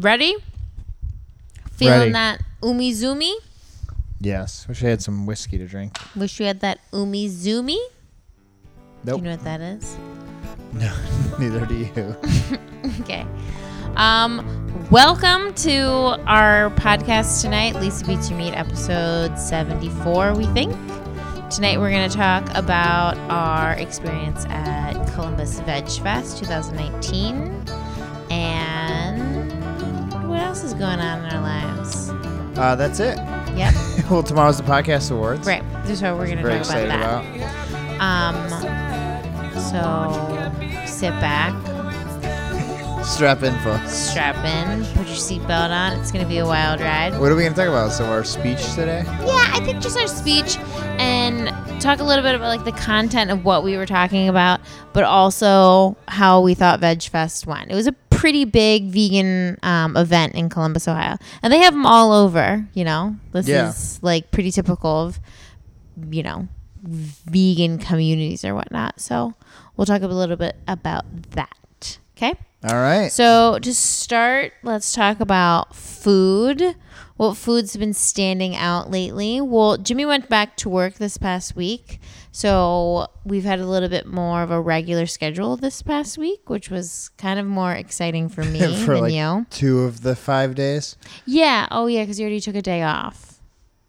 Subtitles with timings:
[0.00, 0.36] Ready?
[1.72, 2.12] Feeling Ready.
[2.12, 3.32] that umizoomi?
[4.20, 4.68] Yes.
[4.68, 5.98] Wish I had some whiskey to drink.
[6.14, 7.76] Wish you had that umizoomi.
[9.04, 9.96] Do you know what that is?
[10.74, 10.94] No,
[11.40, 12.16] neither do you.
[13.00, 13.26] Okay.
[13.96, 15.82] Um, welcome to
[16.26, 20.70] our podcast tonight, Lisa Beats Your Meat, episode 74, we think.
[21.50, 27.64] Tonight we're going to talk about our experience at Columbus Veg Fest 2019
[30.78, 32.10] going on in our lives.
[32.58, 33.16] Uh, that's it.
[33.56, 33.74] Yep.
[34.10, 35.46] well, tomorrow's the podcast awards.
[35.46, 35.62] Right.
[35.82, 37.24] This is what we're going to talk about that.
[37.24, 38.00] about.
[38.00, 38.48] Um,
[39.60, 41.52] so sit back,
[43.04, 43.90] Strap in, folks.
[43.92, 45.98] strap in, put your seatbelt on.
[45.98, 47.18] It's going to be a wild ride.
[47.18, 47.90] What are we going to talk about?
[47.92, 49.02] So, our speech today?
[49.06, 50.58] Yeah, I think just our speech
[50.98, 51.48] and
[51.80, 54.60] talk a little bit about like the content of what we were talking about,
[54.92, 57.70] but also how we thought Veg Fest went.
[57.70, 61.86] It was a pretty big vegan um, event in Columbus, Ohio, and they have them
[61.86, 62.66] all over.
[62.74, 63.68] You know, this Yeah.
[63.68, 65.20] is like pretty typical of
[66.10, 66.48] you know
[66.82, 69.00] vegan communities or whatnot.
[69.00, 69.34] So
[69.76, 71.98] we'll talk a little bit about that.
[72.16, 72.34] Okay.
[72.68, 73.10] All right.
[73.12, 76.74] So to start, let's talk about food.
[77.16, 79.40] What foods have been standing out lately?
[79.40, 82.00] Well, Jimmy went back to work this past week,
[82.32, 86.70] so we've had a little bit more of a regular schedule this past week, which
[86.70, 89.46] was kind of more exciting for me For than like you.
[89.50, 90.96] two of the five days.
[91.26, 91.66] Yeah.
[91.70, 93.40] Oh, yeah, because you already took a day off,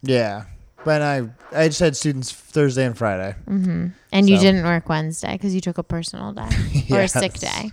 [0.02, 0.44] Yeah.
[0.82, 3.34] But I I just had students Thursday and Friday.
[3.46, 3.92] and
[4.30, 6.48] you didn't work Wednesday because you took a personal day
[6.90, 7.72] or a sick day.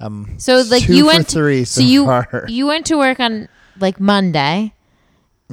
[0.00, 2.46] Um, So like you went three so so you far.
[2.48, 4.74] you went to work on like Monday,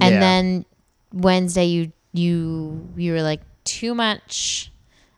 [0.01, 0.19] and Yeah.
[0.19, 0.65] then
[1.13, 3.41] Wednesday you you you were like
[3.79, 4.71] too much.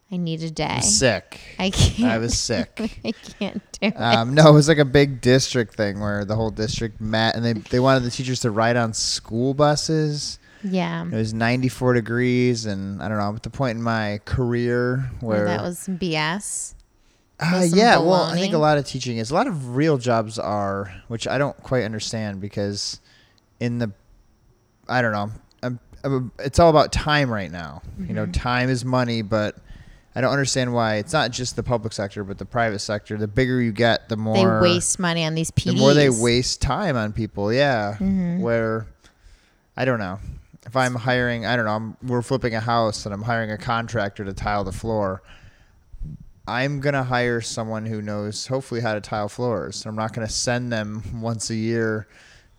[0.09, 0.79] I need a day.
[0.81, 1.39] sick.
[1.59, 2.09] I can't.
[2.09, 2.79] I was sick.
[3.03, 3.93] I can't do it.
[3.97, 7.43] Um, no, it was like a big district thing where the whole district met, and
[7.43, 10.39] they they wanted the teachers to ride on school buses.
[10.63, 11.03] yeah.
[11.05, 13.25] It was 94 degrees, and I don't know.
[13.25, 16.73] I'm at the point in my career Where where that was some BS.
[17.39, 20.39] Uh, yeah, well, I think a lot of teaching is a lot of real jobs
[20.39, 22.99] are, which I don't quite understand because
[23.59, 23.91] in the,
[24.89, 25.29] I don't know,
[26.39, 27.81] it's all about time right now.
[27.97, 28.13] You Mm-hmm.
[28.15, 29.55] know, time is money, but
[30.15, 33.17] I don't understand why it's not just the public sector, but the private sector.
[33.17, 35.65] The bigger you get, the more They waste money on these PDs.
[35.65, 37.53] the more they waste time on people.
[37.53, 38.41] Yeah, Mm-hmm.
[38.41, 38.87] where
[39.75, 40.19] I don't know
[40.65, 41.45] if I'm hiring.
[41.45, 41.71] I don't know.
[41.75, 45.21] I'm, we're flipping a house and I'm hiring a contractor to tile the floor.
[46.47, 49.85] I'm gonna hire someone who knows hopefully how to tile floors.
[49.85, 52.07] I'm not gonna send them once a year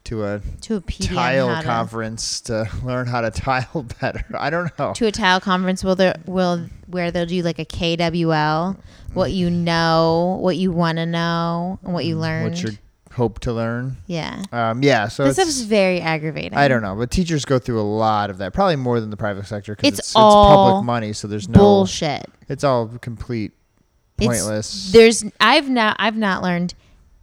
[0.04, 3.84] to a to a PD on tile how to- conference to learn how to tile
[4.00, 4.24] better.
[4.38, 4.92] I don't know.
[4.94, 8.76] to a tile conference will there will where they'll do like a KWL,
[9.14, 12.54] what you know, what you want to know, and what you learned.
[12.54, 12.70] What you
[13.12, 13.96] hope to learn.
[14.06, 15.08] yeah, Um, yeah.
[15.08, 16.56] So this it's, stuff's very aggravating.
[16.56, 19.16] I don't know, but teachers go through a lot of that, probably more than the
[19.16, 21.58] private sector because It's it's, it's, all public money, so there's no.
[21.58, 22.26] bullshit.
[22.48, 23.52] It's all complete
[24.20, 24.92] It's- pointless.
[24.92, 26.74] There's I've not I've not learned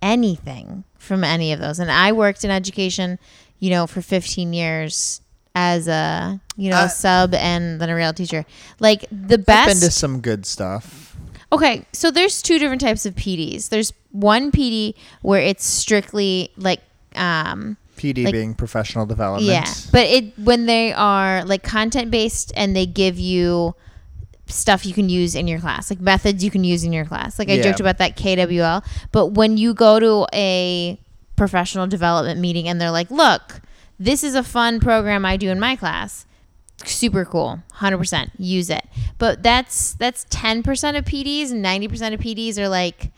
[0.02, 3.20] anything from any of those, and I worked in education,
[3.60, 5.22] you know, for 15 years
[5.58, 8.46] as a you know Uh, sub and then a real teacher.
[8.82, 11.16] Like the I've best been to some good stuff.
[11.54, 13.70] Okay, so there's two different types of PDs.
[13.70, 16.82] There's one PD where it's strictly like
[17.16, 19.48] um PD Like- being professional development.
[19.48, 23.76] yeah, but it when they are like content based and they give you
[24.48, 27.40] stuff you can use in your class, like methods you can use in your class.
[27.40, 27.64] Like I Yeah.
[27.64, 31.00] joked about that KWL, but when you go to a
[31.36, 33.62] professional development meeting and they're like, "Look,
[34.00, 36.26] this is a fun program I do in my class."
[36.84, 37.62] Super cool.
[37.80, 38.86] 100% use it.
[39.18, 43.12] But that's that's 10% of PDs and 90% of PDs are like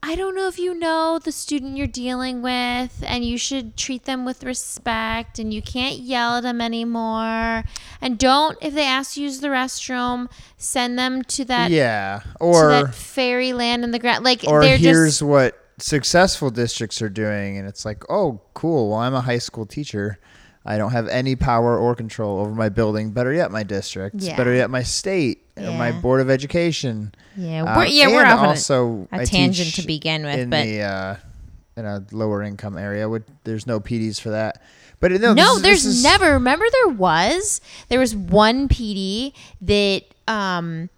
[0.00, 4.04] I don't know if you know the student you're dealing with, and you should treat
[4.04, 7.64] them with respect, and you can't yell at them anymore.
[8.00, 12.20] And don't, if they ask you to use the restroom, send them to that yeah.
[12.24, 14.24] to Or that fairyland in the ground.
[14.24, 18.90] Like or they're here's just what successful districts are doing, and it's like, oh, cool.
[18.90, 20.18] Well, I'm a high school teacher.
[20.64, 23.10] I don't have any power or control over my building.
[23.10, 24.16] Better yet, my district.
[24.20, 24.36] Yeah.
[24.36, 27.14] Better yet, my state or my board of education.
[27.36, 30.64] yeah, Um, we're, yeah, we're off on a- also tangent to begin with, in but
[30.64, 31.16] the uh,
[31.76, 33.08] in a lower income area.
[33.08, 34.62] Would there's no PDs for that?
[35.00, 36.32] But no, No, this there's this is- never.
[36.32, 40.90] Remember, there was there was one PD that um,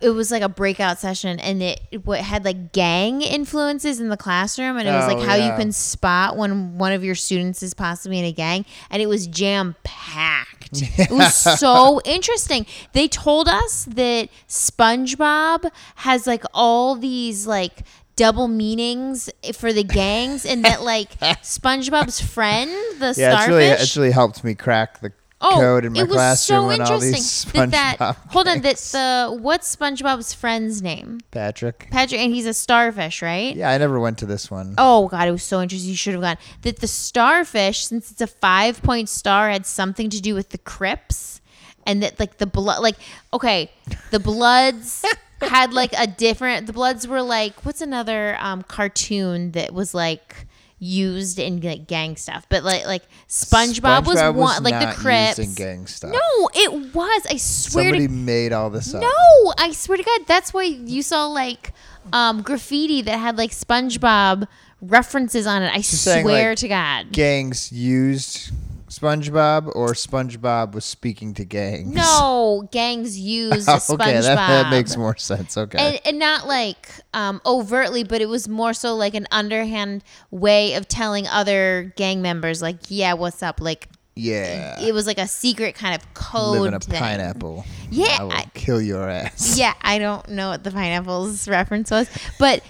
[0.00, 4.16] it was like a breakout session, and it, it had like gang influences in the
[4.16, 7.62] classroom, and it was Oh, like how you can spot when one of your students
[7.62, 10.61] is possibly in a gang, and it was jam packed.
[10.98, 12.66] It was so interesting.
[12.92, 17.82] They told us that SpongeBob has like all these like
[18.16, 23.48] double meanings for the gangs, and that like SpongeBob's friend, the Yeah, it's starfish.
[23.48, 25.12] really it's really helped me crack the
[25.44, 27.12] Oh, code in my it was classroom so and all interesting.
[27.12, 31.20] these that, that hold on, that the what's SpongeBob's friend's name?
[31.32, 31.88] Patrick.
[31.90, 33.54] Patrick, and he's a starfish, right?
[33.56, 34.76] Yeah, I never went to this one.
[34.78, 35.90] Oh god, it was so interesting.
[35.90, 36.38] You should have gone.
[36.62, 40.58] That the starfish, since it's a five point star, had something to do with the
[40.58, 41.40] Crips,
[41.86, 42.96] and that like the blood, like
[43.34, 43.72] okay,
[44.12, 45.04] the Bloods
[45.40, 46.68] had like a different.
[46.68, 50.46] The Bloods were like what's another um, cartoon that was like
[50.82, 55.38] used in like gang stuff, but like like SpongeBob, was one like the Crips.
[55.38, 56.10] used in gang stuff.
[56.10, 57.22] No, it was.
[57.30, 59.00] I swear Somebody to made all this up.
[59.00, 61.72] no, I swear to God, that's why you saw like
[62.12, 64.48] um, graffiti that had like SpongeBob
[64.80, 65.72] references on it.
[65.72, 67.12] I saying, swear like, to God.
[67.12, 68.50] Gangs used
[68.92, 71.94] SpongeBob, or SpongeBob was speaking to gangs.
[71.94, 73.98] No, gangs used okay, SpongeBob.
[74.22, 75.56] that, that makes more sense.
[75.56, 75.78] Okay.
[75.78, 80.74] And, and not like um, overtly, but it was more so like an underhand way
[80.74, 83.62] of telling other gang members, like, yeah, what's up?
[83.62, 84.78] Like, yeah.
[84.82, 87.00] it was like a secret kind of code Live in a thing.
[87.00, 87.64] pineapple.
[87.90, 89.56] Yeah, I will I- kill your ass.
[89.58, 92.62] Yeah, I don't know what the pineapples reference was, but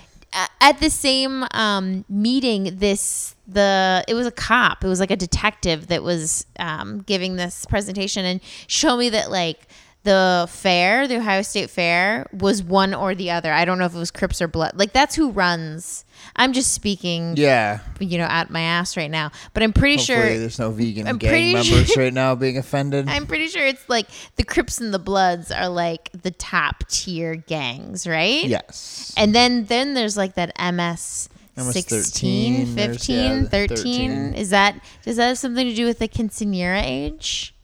[0.60, 4.84] at the same um, meeting, this the it was a cop.
[4.84, 9.30] It was like a detective that was um, giving this presentation and show me that
[9.30, 9.68] like
[10.04, 13.52] the fair, the Ohio State Fair, was one or the other.
[13.52, 14.72] I don't know if it was Crips or Blood.
[14.74, 16.04] Like that's who runs.
[16.36, 17.80] I'm just speaking, Yeah.
[18.00, 19.30] you know, at my ass right now.
[19.54, 22.58] But I'm pretty Hopefully sure there's no vegan I'm gang members sure- right now being
[22.58, 23.08] offended.
[23.08, 24.06] I'm pretty sure it's like
[24.36, 28.44] the Crips and the Bloods are like the top tier gangs, right?
[28.44, 29.12] yes.
[29.16, 33.76] And then then there's like that MS, MS 16, 13, 15, yeah, 13.
[33.76, 34.34] 13.
[34.34, 37.54] Is that does that have something to do with the quinceanera age?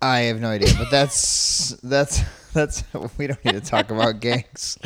[0.00, 2.20] I have no idea, but that's that's
[2.52, 2.84] that's
[3.18, 4.78] we don't need to talk about gangs.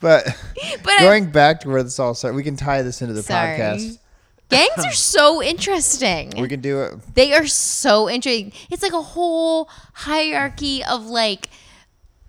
[0.00, 0.24] But
[0.82, 3.22] But I- going back to where this all started, we can tie this into the
[3.22, 3.58] Sorry.
[3.58, 3.98] podcast.
[4.48, 6.32] gangs are so interesting.
[6.38, 6.94] We can do it.
[7.14, 8.52] they are so interesting.
[8.70, 11.48] It's like a whole hierarchy of like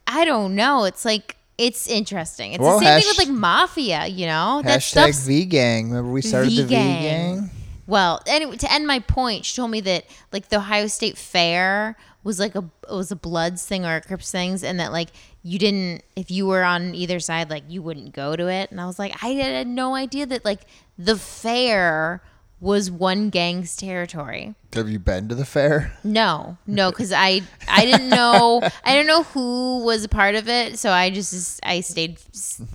[0.07, 0.83] I don't know.
[0.83, 2.51] It's like it's interesting.
[2.53, 4.61] It's Well, the same hash- thing with like mafia, you know?
[4.65, 5.89] That Hashtag V gang.
[5.89, 7.49] Remember we started the V gang?
[7.87, 11.95] Well, anyway, to end my point, she told me that like the Ohio State Fair
[12.25, 15.10] was like a it was a Bloods thing or a Crips things, and that like
[15.44, 18.72] you didn't if you were on either side, like you wouldn't go to it.
[18.72, 20.62] And I was like, I had no idea that like
[20.98, 22.22] the fair
[22.60, 24.56] was one gang's territory.
[24.74, 25.94] Have you been to the fair?
[26.04, 30.50] No, no, because I I didn't know I didn't know who was a part of
[30.50, 32.18] it, so I just I stayed.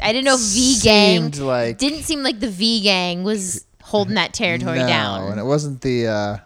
[0.01, 4.33] I didn't know V gang like- didn't seem like the V gang was holding that
[4.33, 5.33] territory no, down.
[5.33, 6.07] and it wasn't the.
[6.07, 6.37] uh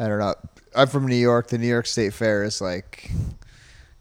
[0.00, 0.34] I don't know.
[0.74, 1.48] I'm from New York.
[1.48, 3.10] The New York State Fair is like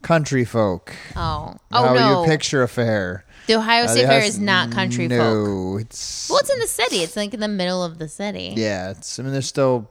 [0.01, 0.93] country folk.
[1.15, 2.21] Oh, oh How no!
[2.23, 3.23] you picture a fair?
[3.47, 5.17] the Ohio Uh, State it Fair has- is not country folk.
[5.17, 6.97] No, it's Well, it's in the city.
[6.97, 8.53] It's like in the middle of the city.
[8.57, 8.91] yeah.
[8.91, 9.89] It's I mean, there's still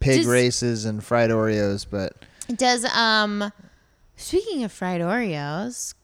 [0.00, 2.14] pig Just- races and fried Oreos, but
[2.54, 3.52] Does um,
[4.16, 5.94] speaking of fried Oreos,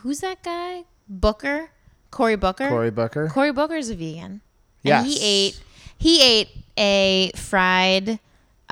[0.00, 0.84] who's that guy?
[1.08, 1.70] Booker,
[2.10, 2.68] Cory Booker.
[2.68, 3.28] Cory Booker.
[3.28, 4.40] Cory Booker is a vegan.
[4.84, 5.60] And he ate
[5.98, 8.18] he ate a fried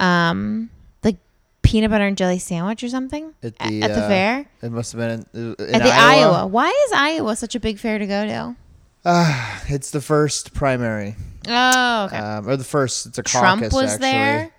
[0.00, 0.70] um
[1.04, 1.16] like
[1.62, 4.92] peanut butter and jelly sandwich or something At the, at the uh, fair It must
[4.92, 6.32] have been in, in at the Iowa.
[6.38, 6.46] Iowa.
[6.46, 8.56] Why is Iowa such a big fair to go to?
[9.04, 11.16] Ah, it's the first primary,
[11.48, 12.18] Oh, okay.
[12.18, 13.06] um, or the first.
[13.06, 13.40] It's a caucus.
[13.40, 14.10] Trump caucus, was actually.
[14.10, 14.50] there.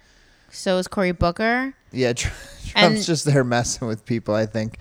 [0.50, 1.74] So was Cory Booker.
[1.92, 2.30] Yeah, Tr-
[2.76, 4.80] And- Trump's just there messing with people, I think.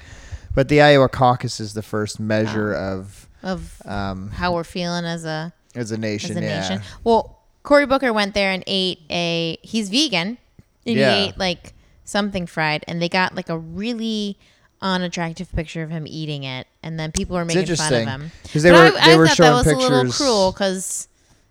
[0.55, 5.25] But the Iowa caucus is the first measure of Of um, how we're feeling as
[5.27, 6.31] a as a nation.
[6.33, 6.61] as a yeah.
[6.61, 6.83] nation.
[7.05, 9.59] Well, Cory Booker went there and ate a.
[9.63, 10.39] He's vegan,
[10.87, 11.15] and Yeah.
[11.17, 14.39] he ate like something fried, and they got like a really
[14.83, 18.31] unattractive picture of him eating it, and then people were making fun of him.
[18.43, 19.85] because they But were I, they I were thought showing that was pictures.
[19.85, 21.09] a little cruel because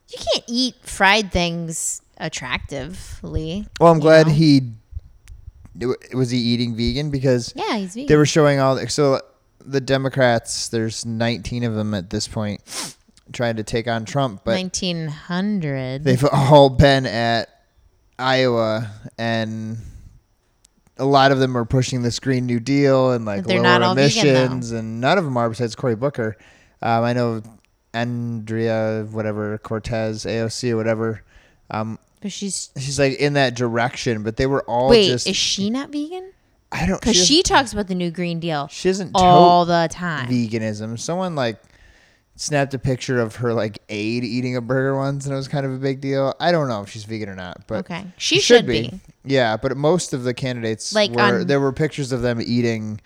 [0.09, 3.67] you can't eat fried things attractively.
[3.79, 4.33] Well, I'm glad know?
[4.33, 4.71] he
[6.13, 8.07] was he eating vegan because Yeah, he's vegan.
[8.07, 9.21] they were showing all the, so
[9.63, 10.69] the Democrats.
[10.69, 12.95] There's 19 of them at this point
[13.31, 16.03] trying to take on Trump, but nineteen hundred.
[16.03, 17.47] they've all been at
[18.19, 19.77] Iowa and.
[21.01, 23.95] A lot of them are pushing this Green New Deal and like they're lower all
[23.95, 26.35] vegan, emissions, and none of them are besides Cory Booker.
[26.81, 27.41] Um, I know
[27.93, 31.23] Andrea, whatever Cortez, AOC or whatever.
[31.71, 35.07] Um, But she's she's like in that direction, but they were all wait.
[35.07, 35.25] just.
[35.27, 36.33] is she not vegan?
[36.71, 39.87] I don't Because she, she talks about the new Green Deal she doesn't all the
[39.89, 40.27] time.
[40.27, 40.99] veganism.
[40.99, 41.61] Someone like
[42.39, 45.65] snapped a picture of her like aide eating a burger once, and it was kind
[45.65, 46.33] of a big deal.
[46.39, 48.99] I don't know if she's vegan or not, but okay, she, should be.
[49.25, 53.01] Yeah, but most of the candidates Like were on- there were pictures of them eating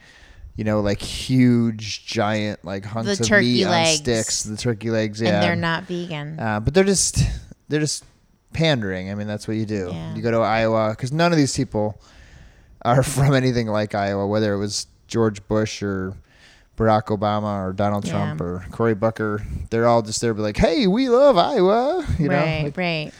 [0.55, 3.89] you know, like huge, giant, like hunks The of meat legs.
[3.89, 4.43] on sticks.
[4.43, 5.29] The turkey legs, yeah.
[5.29, 6.39] And they're not vegan.
[6.39, 7.23] Uh, but they're just
[7.69, 8.05] they're just
[8.53, 9.09] pandering.
[9.09, 9.89] I mean, that's what you do.
[9.91, 10.13] Yeah.
[10.13, 11.99] You go to Iowa because none of these people
[12.83, 16.13] are from anything like Iowa, whether it was George Bush or
[16.77, 18.45] Barack Obama or Donald Trump Yeah.
[18.45, 19.41] or Cory Booker.
[19.69, 22.35] They're all just there, be like, "Hey, we love Iowa," you know.
[22.35, 23.11] right, like, right.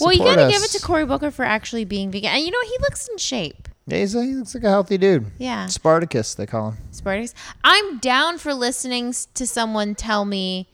[0.00, 2.30] Well, you gotta give it to Cory Booker for actually being vegan.
[2.30, 3.68] And you know, he looks in shape.
[3.86, 5.26] Yeah, he's a, he looks like a healthy dude.
[5.38, 5.66] Yeah.
[5.66, 6.78] Spartacus, they call him.
[6.90, 7.34] Spartacus.
[7.62, 10.68] I'm down for listening to someone tell me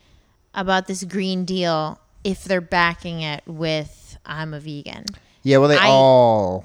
[0.55, 5.05] about this Green Deal if they're backing it with I'm a vegan.
[5.43, 6.65] Yeah, well, they I- all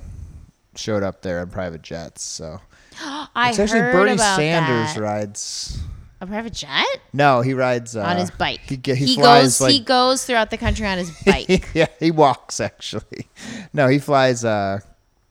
[0.75, 2.23] showed up there in private jets.
[2.23, 2.61] So
[3.35, 5.01] I it's actually heard Bernie about Sanders that.
[5.01, 5.79] rides.
[6.19, 8.61] A private jet No, he rides uh, on his bike.
[8.61, 9.61] He, he, he goes.
[9.61, 11.69] like he goes throughout the country on his bike.
[11.75, 13.27] yeah, he walks actually.
[13.71, 14.79] No, he flies uh,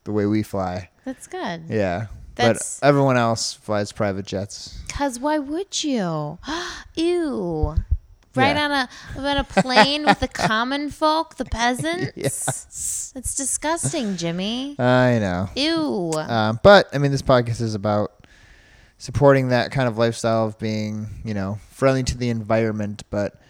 [0.04, 0.90] the way we fly.
[1.04, 1.64] That's good.
[1.68, 2.06] Yeah,
[2.37, 4.78] That's- but everyone else flies private jets.
[4.88, 6.38] Cause why would you?
[6.94, 7.75] Ew.
[8.37, 8.64] Right Yeah.
[8.64, 8.88] on a
[9.31, 12.12] on a plane with the common folk, the peasants.
[12.16, 13.11] Yes.
[13.14, 14.76] That's disgusting, Jimmy.
[14.78, 15.49] I know.
[15.57, 16.12] Ew.
[16.16, 18.12] Um, but I mean, this podcast is about
[18.99, 23.02] supporting that kind of lifestyle of being, you know, friendly to the environment.
[23.11, 23.40] But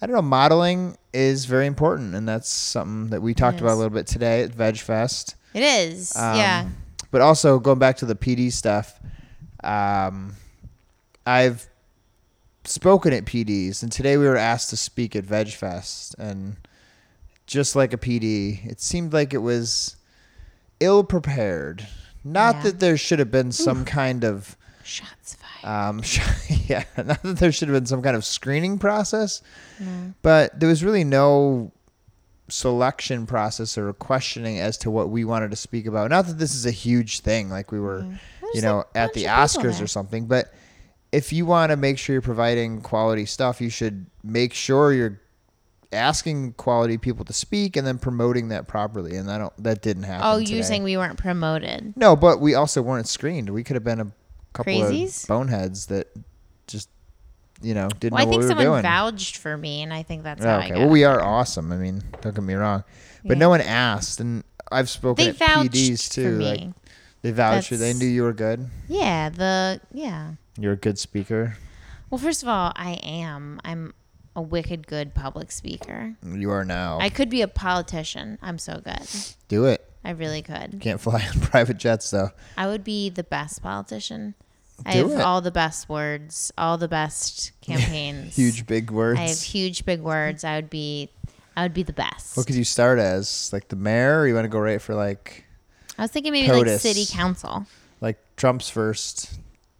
[0.00, 3.76] I don't know, modeling is very important, and that's something that we talked about a
[3.76, 5.36] little bit today at Veg Fest.
[5.54, 6.16] it is.
[6.16, 6.68] Um, yeah.
[7.10, 8.98] But also going back to the PD stuff,
[9.62, 10.34] um,
[11.26, 11.68] I've
[12.64, 16.56] spoken at PDs, and today we were asked to speak at VegFest, and
[17.46, 19.96] just like a PD, it seemed like it was
[20.80, 21.86] ill prepared.
[22.24, 22.62] Not Yeah.
[22.62, 25.88] that there should have been some kind of Shots fired.
[25.88, 26.02] um,
[26.66, 29.42] yeah, not that there should have been some kind of screening process,
[29.80, 30.14] No.
[30.22, 31.72] but there was really no
[32.48, 36.10] selection process or questioning as to what we wanted to speak about.
[36.10, 38.02] Not that this is a huge thing, like we were,
[38.40, 40.52] There's you know, at the Oscars or something, but
[41.12, 45.20] if you want to make sure you're providing quality stuff, you should make sure you're
[45.92, 49.16] asking quality people to speak and then promoting that properly.
[49.16, 50.26] And I don't, that didn't happen.
[50.26, 51.92] Oh, you're saying we weren't promoted?
[51.96, 53.50] no, but we also weren't screened.
[53.50, 54.10] We could have been a
[54.54, 55.24] couple Crazies?
[55.24, 56.08] of boneheads that
[56.66, 56.88] just,
[57.60, 59.92] you know, didn't Well, I know think what we were someone vouched for me, and
[59.92, 60.68] I think that's how I okay.
[60.70, 60.78] got.
[60.78, 61.70] Well, we are awesome.
[61.72, 62.84] I mean, don't get me wrong,
[63.22, 63.40] but Yeah.
[63.40, 66.38] no one asked, and I've spoken They at PDs for too.
[66.38, 66.44] me.
[66.44, 66.60] Like
[67.20, 67.76] they vouched for.
[67.76, 68.66] They knew you were good.
[68.88, 69.28] yeah.
[69.28, 70.32] The yeah.
[70.58, 71.56] You're a good speaker.
[72.10, 73.60] Well, first of all, I am.
[73.64, 73.94] I'm
[74.36, 76.14] a wicked good public speaker.
[76.26, 76.98] You are now.
[77.00, 78.38] I could be a politician.
[78.42, 79.06] I'm so good.
[79.48, 79.88] Do it.
[80.04, 80.78] I really could.
[80.80, 82.30] Can't fly on private jets though.
[82.56, 84.34] I would be the best politician.
[84.78, 85.20] Do I have it.
[85.20, 88.34] all the best words, all the best campaigns.
[88.34, 89.20] Huge big words.
[89.20, 90.44] I have huge big words.
[90.44, 91.10] I would be
[91.56, 92.36] I would be the best.
[92.36, 93.50] What could you start as?
[93.52, 94.20] Like the mayor?
[94.20, 95.44] Or you want to go right for like
[95.98, 97.66] I was thinking maybe like city council.
[98.00, 99.38] like Trump's first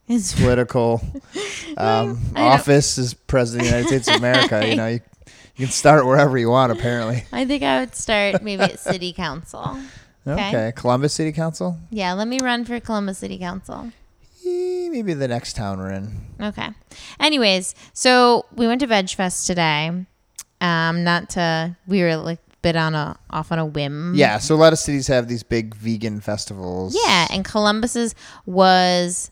[0.08, 1.00] It's political
[1.76, 4.68] um, office as president of the United States of America?
[4.68, 5.00] You know, you,
[5.56, 6.72] you can start wherever you want.
[6.72, 7.24] Apparently.
[7.32, 9.78] I think I would start maybe at city council.
[10.26, 10.48] Okay.
[10.48, 10.72] Okay.
[10.76, 11.78] Columbus City Council.
[11.90, 13.90] Yeah, let me run for Columbus City Council.
[14.46, 16.12] Eh, Maybe the next town we're in.
[16.40, 16.68] Okay.
[17.18, 19.90] Anyways, so we went to Veg Fest today.
[20.60, 24.14] Um, not to we were like bit on a off on a whim.
[24.14, 26.96] Yeah, so a lot of cities have these big vegan festivals.
[27.04, 28.14] Yeah, and Columbus's
[28.46, 29.30] was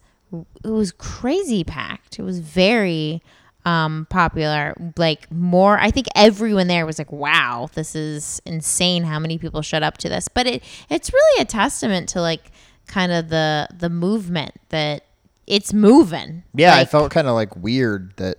[0.64, 2.18] it was crazy packed.
[2.18, 3.22] It was very
[3.66, 4.74] um popular.
[4.96, 9.62] Like more I think everyone there was like, "Wow, this is insane how many people
[9.62, 12.50] showed up to this." But it it's really a testament to like
[12.86, 15.04] kind of the the movement that
[15.46, 16.42] it's moving.
[16.54, 18.36] Yeah, I felt kind of like weird that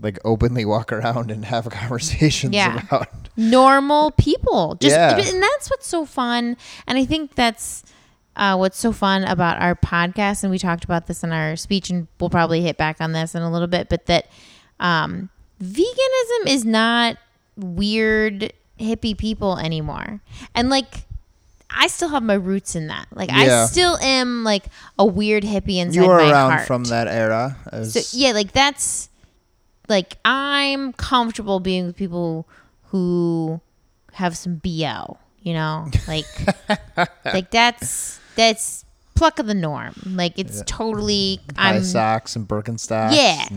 [0.00, 2.82] like openly walk around and have conversations Yeah.
[2.86, 3.08] about.
[3.36, 4.76] normal people.
[4.76, 5.16] Just Yeah.
[5.18, 6.56] and that's what's so fun.
[6.86, 7.82] And I think that's
[8.36, 10.42] uh, what's so fun about our podcast.
[10.42, 13.34] And we talked about this in our speech, and we'll probably hit back on this
[13.34, 13.88] in a little bit.
[13.88, 14.26] But that
[14.80, 15.30] um,
[15.62, 17.16] veganism is not
[17.56, 20.20] weird hippie people anymore.
[20.54, 21.06] And like.
[21.76, 23.06] I still have my roots in that.
[23.12, 23.62] Like Yeah.
[23.62, 26.66] I still am like a weird hippie inside You were my around heart.
[26.68, 27.56] from that era.
[27.72, 29.08] As, So yeah, like that's
[29.88, 32.46] like I'm comfortable being with people
[32.90, 33.60] who
[34.12, 35.18] have some bo.
[35.42, 36.26] You know, like
[37.24, 39.94] like that's that's pluck of the norm.
[40.06, 43.14] Like it's totally high I'm socks and Birkenstocks.
[43.16, 43.48] Yeah.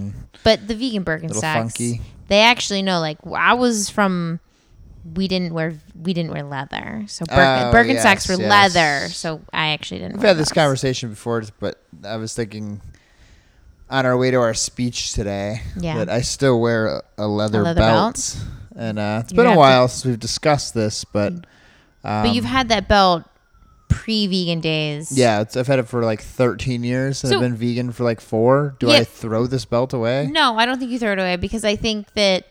[0.43, 2.01] but the vegan Birkenstocks, funky.
[2.27, 2.99] they actually know.
[2.99, 4.39] Like I was from,
[5.15, 8.75] we didn't wear we didn't wear leather, so Bir- Oh, Birkenstocks yes, were yes.
[8.75, 9.09] leather.
[9.09, 10.17] So I actually didn't.
[10.17, 12.81] We've had this conversation before, but I was thinking
[13.89, 15.97] on our way to our speech today Yeah.
[15.99, 18.15] that I still wear a, a leather, leather belt.
[18.15, 18.37] belt?
[18.75, 21.43] And uh, it's You been a have to- while since we've discussed this, but um,
[22.03, 23.23] But you've had that belt
[23.87, 25.17] pre-vegan days.
[25.17, 28.03] Yeah, it's, I've had it for like 13 years and So- I've been vegan for
[28.03, 28.75] like four.
[28.79, 28.93] Do Yeah.
[28.97, 30.27] I throw this belt away?
[30.31, 32.45] No, I don't think you throw it away because I think that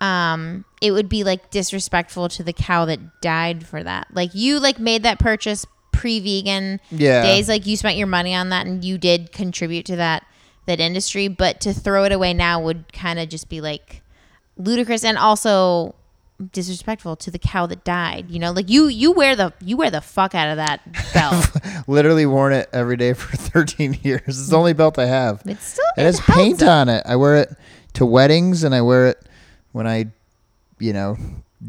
[0.00, 4.06] um it would be like disrespectful to the cow that died for that.
[4.12, 7.22] Like you like made that purchase pre-vegan Yeah.
[7.22, 10.24] days like you spent your money on that and you did contribute to that
[10.66, 14.02] that industry, but to throw it away now would kind of just be like
[14.58, 15.94] ludicrous and also
[16.52, 18.30] disrespectful to the cow that died.
[18.30, 20.80] You know, like you you wear the you wear the fuck out of that
[21.14, 21.50] belt.
[21.88, 24.22] Literally worn it every day for 13 years.
[24.26, 25.42] It's the only belt I have.
[25.44, 26.68] it's still It has paint up.
[26.68, 27.02] on it.
[27.06, 27.50] I wear it
[27.94, 29.18] to weddings and I wear it
[29.72, 30.06] when I,
[30.78, 31.16] you know,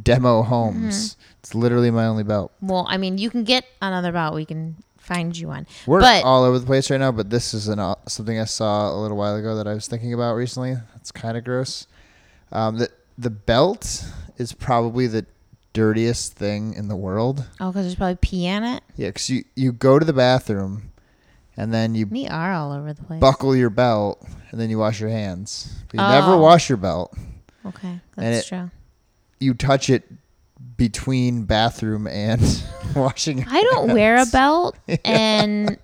[0.03, 1.13] demo homes.
[1.15, 1.21] Mm-hmm.
[1.39, 2.51] It's literally my only belt.
[2.61, 4.35] Well, I mean, you can get another belt.
[4.35, 5.65] We can find you one.
[5.87, 8.43] We're but all over the place right now, but this is an, uh, something I
[8.45, 10.75] saw a little while ago that I was thinking about recently.
[10.97, 11.87] It's kind of gross.
[12.51, 14.05] Um, the the belt
[14.39, 15.25] is probably the
[15.73, 17.45] dirtiest thing in the world.
[17.59, 18.81] oh, because there's probably pee in it.
[18.95, 20.91] Yeah, 'cause you you go to the bathroom,
[21.55, 23.19] and then you We are all over the place.
[23.19, 25.71] buckle your belt, and then you wash your hands.
[25.91, 26.39] But you never Oh.
[26.39, 27.15] wash your belt.
[27.65, 28.71] Okay, that's it- true.
[29.39, 30.03] You touch it
[30.75, 32.41] between bathroom and
[32.95, 33.39] washing.
[33.39, 35.77] your I don't wear a belt, and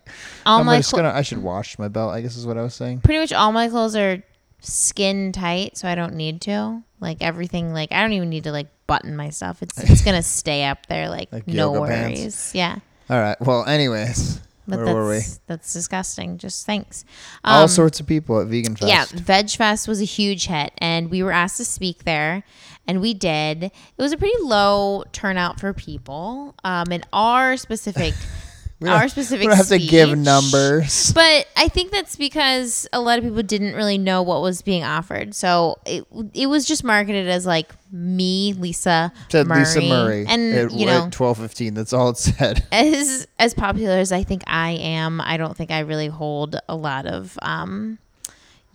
[0.45, 1.13] all I'm my just clo- gonna.
[1.13, 2.13] I should wash my belt.
[2.13, 3.01] I guess is what I was saying.
[3.01, 4.23] pretty much all my clothes are
[4.65, 6.81] skin tight, so I don't need to.
[6.99, 9.61] Like everything, like I don't even need to like button my stuff.
[9.61, 12.19] It's it's gonna stay up there, like, Like no worries.
[12.19, 12.55] pants?
[12.55, 12.77] Yeah,
[13.09, 13.39] All right.
[13.41, 15.19] Well, anyways, but where that's were we?
[15.47, 16.37] that's disgusting.
[16.37, 17.05] Just thanks.
[17.43, 18.89] All Um, sorts of people at Vegan Fest.
[18.89, 22.43] Yeah, Veg Fest was a huge hit, and we were asked to speak there,
[22.87, 23.63] and we did.
[23.65, 26.55] It was a pretty low turnout for people.
[26.63, 28.13] Um, in our specific,
[28.85, 31.11] We our specific, We don't have to give numbers.
[31.15, 34.83] But I think that's because a lot of people didn't really know what was being
[34.83, 35.33] offered.
[35.33, 40.25] So it it was just marketed as like me, Lisa, Said Murray, Lisa Murray.
[40.27, 41.73] and at, you know, twelve fifteen.
[41.73, 42.65] That's all it said.
[42.71, 46.75] as as popular as I think I am, I don't think I really hold a
[46.75, 47.99] lot of um,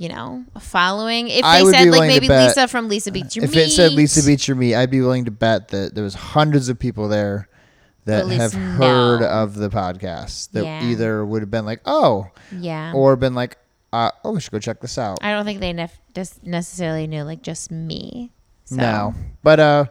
[0.00, 1.28] you know, following.
[1.28, 3.92] If I they said like maybe Lisa from Lisa Beats Your if Meat, it said
[3.92, 7.06] Lisa Beats Your Meat, I'd be willing to bet that there was hundreds of people
[7.06, 7.49] there
[8.10, 9.28] that at have heard know.
[9.28, 10.84] of the podcast that Yeah.
[10.84, 13.56] either would have been like, oh, yeah, or been like,
[13.92, 15.18] uh, oh, we should go check this out.
[15.22, 18.30] I don't think they nef- just necessarily knew like just me.
[18.64, 18.76] So.
[18.76, 19.84] No, but uh,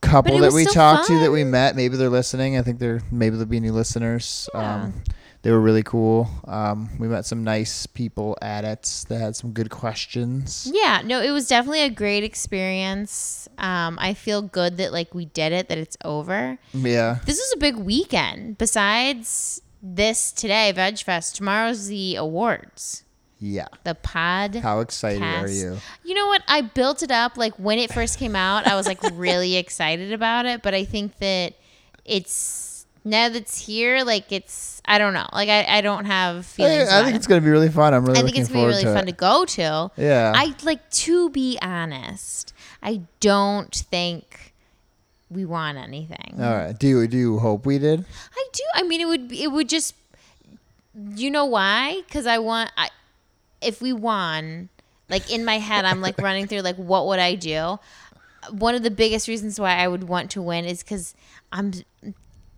[0.00, 2.58] couple But that we talked to that we met, maybe they're listening.
[2.58, 4.48] I think they're maybe there'll be new listeners.
[4.54, 4.82] Yeah.
[4.84, 5.02] Um,
[5.44, 6.28] they were really cool.
[6.48, 10.68] Um, we met some nice people at it that had some good questions.
[10.72, 13.48] Yeah, no, it was definitely a great experience.
[13.58, 16.58] Um, I feel good that like we did it, that it's over.
[16.72, 18.56] Yeah, This is a big weekend.
[18.58, 23.04] Besides this today, Veg Fest, tomorrow's the awards.
[23.38, 23.68] yeah.
[23.84, 24.54] The pod.
[24.56, 25.76] How excited are you?
[26.04, 26.42] You know what?
[26.48, 28.66] I built it up like when it first came out.
[28.66, 31.52] I was like really excited about it, but I think that
[32.06, 32.32] it's
[33.04, 36.42] now that it's here, like it's I don't know, like I, I don't have I,
[36.42, 36.88] feelings.
[36.88, 37.18] I about think it.
[37.18, 37.92] it's gonna be really fun.
[37.94, 39.12] I'm really I think it's gonna be really to fun it.
[39.12, 39.90] to go to.
[39.96, 40.32] Yeah.
[40.34, 42.54] I like to be honest.
[42.82, 44.54] I don't think
[45.30, 46.34] we want anything.
[46.38, 46.78] All right.
[46.78, 48.04] Do you do you hope we did?
[48.36, 48.62] I do.
[48.74, 49.94] I mean, it would it would just.
[51.16, 52.02] You know why?
[52.06, 52.70] Because I want.
[52.76, 52.88] I
[53.60, 54.68] if we won,
[55.08, 57.78] like in my head, I'm like running through like what would I do.
[58.50, 61.14] One of the biggest reasons why I would want to win is because
[61.50, 61.72] I'm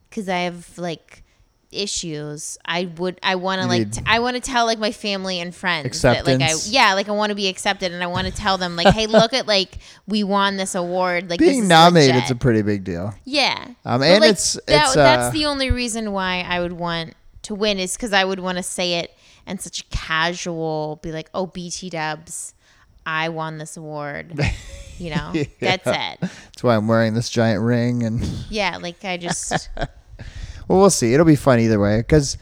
[0.09, 1.23] because I have like
[1.73, 2.59] issues.
[2.65, 5.55] I would I want to like t- I want to tell like my family and
[5.55, 8.33] friends that like I yeah like I want to be accepted and I want to
[8.33, 11.69] tell them like hey look at like we won this award like this Being is
[11.69, 12.25] nominated legit.
[12.25, 13.15] is a pretty big deal.
[13.25, 13.67] Yeah.
[13.85, 17.15] Um, and like, it's- that, it's, that's uh, the only reason why I would want
[17.43, 19.13] to win is because I would want to say it
[19.47, 22.55] in such a casual, be like, "Oh, BT Dubs,
[23.07, 24.39] I won this award."
[24.99, 26.19] You know, that's it.
[26.23, 28.23] That's why I'm wearing this giant ring and.
[28.49, 31.13] Yeah, like I just Well, we'll see.
[31.13, 32.39] It'll be fun either way because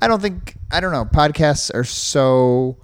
[0.00, 1.04] I don't think I don't know.
[1.04, 2.76] Podcasts are so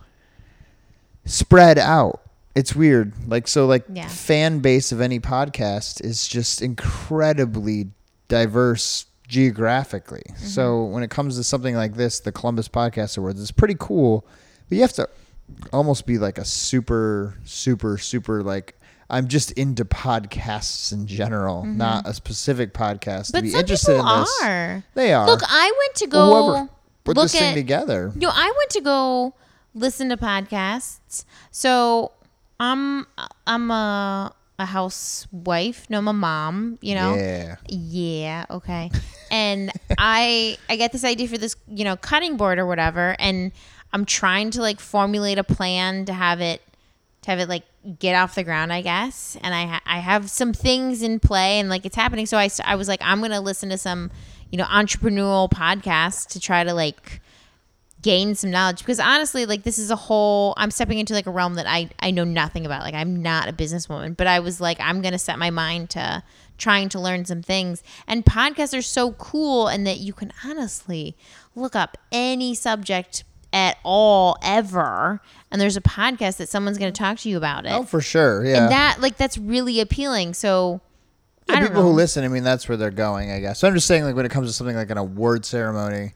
[1.25, 2.21] spread out.
[2.55, 3.13] It's weird.
[3.29, 4.07] Like so, like Yeah.
[4.07, 7.89] fan base of any podcast is just incredibly
[8.29, 10.23] diverse geographically.
[10.29, 10.47] Mm-hmm.
[10.47, 14.25] So when it comes to something like this, the Columbus Podcast Awards, it's pretty cool.
[14.69, 15.09] But you have to
[15.73, 18.75] almost be like a super, super, super like.
[19.11, 23.33] I'm just into podcasts in general, not a specific podcast Mm-hmm.
[23.33, 24.41] but to be some interested people in this.
[24.45, 24.85] are.
[24.95, 25.27] They are.
[25.27, 26.69] Look, I went to go
[27.05, 28.13] put this thing at together.
[28.15, 29.33] No, I went to go
[29.75, 31.25] listen to podcasts.
[31.51, 32.13] So
[32.61, 33.07] I'm
[33.47, 35.89] I'm a a housewife.
[35.89, 36.79] No, I'm a mom.
[36.83, 37.15] You know.
[37.15, 37.57] Yeah.
[37.69, 38.91] Yeah, okay.
[39.31, 43.53] And I I get this idea for this, you know, cutting board or whatever, and
[43.93, 46.63] I'm trying to like formulate a plan to have it
[47.23, 47.65] to have it like
[47.99, 49.37] get off the ground, I guess.
[49.43, 52.27] And I ha- I have some things in play and like it's happening.
[52.27, 54.11] So I I was like I'm going to listen to some,
[54.51, 57.21] you know, entrepreneurial podcasts to try to like
[58.01, 61.31] gain some knowledge because honestly like this is a whole i'm stepping into like a
[61.31, 64.61] realm that i i know nothing about like i'm not a businesswoman but i was
[64.61, 66.23] like i'm gonna set my mind to
[66.59, 71.17] trying to learn some things and podcasts are so cool and that you can honestly
[71.57, 77.17] look up any subject at all ever and there's a podcast that someone's gonna talk
[77.19, 78.45] to you about it Oh, for sure.
[78.45, 78.63] Yeah.
[78.65, 80.81] and that like that's really appealing so
[81.49, 81.89] Yeah, I don't people know.
[81.91, 83.59] who listen, I mean, that's where they're going, I guess.
[83.61, 86.13] So I'm just saying, like, when it comes to something like an award ceremony,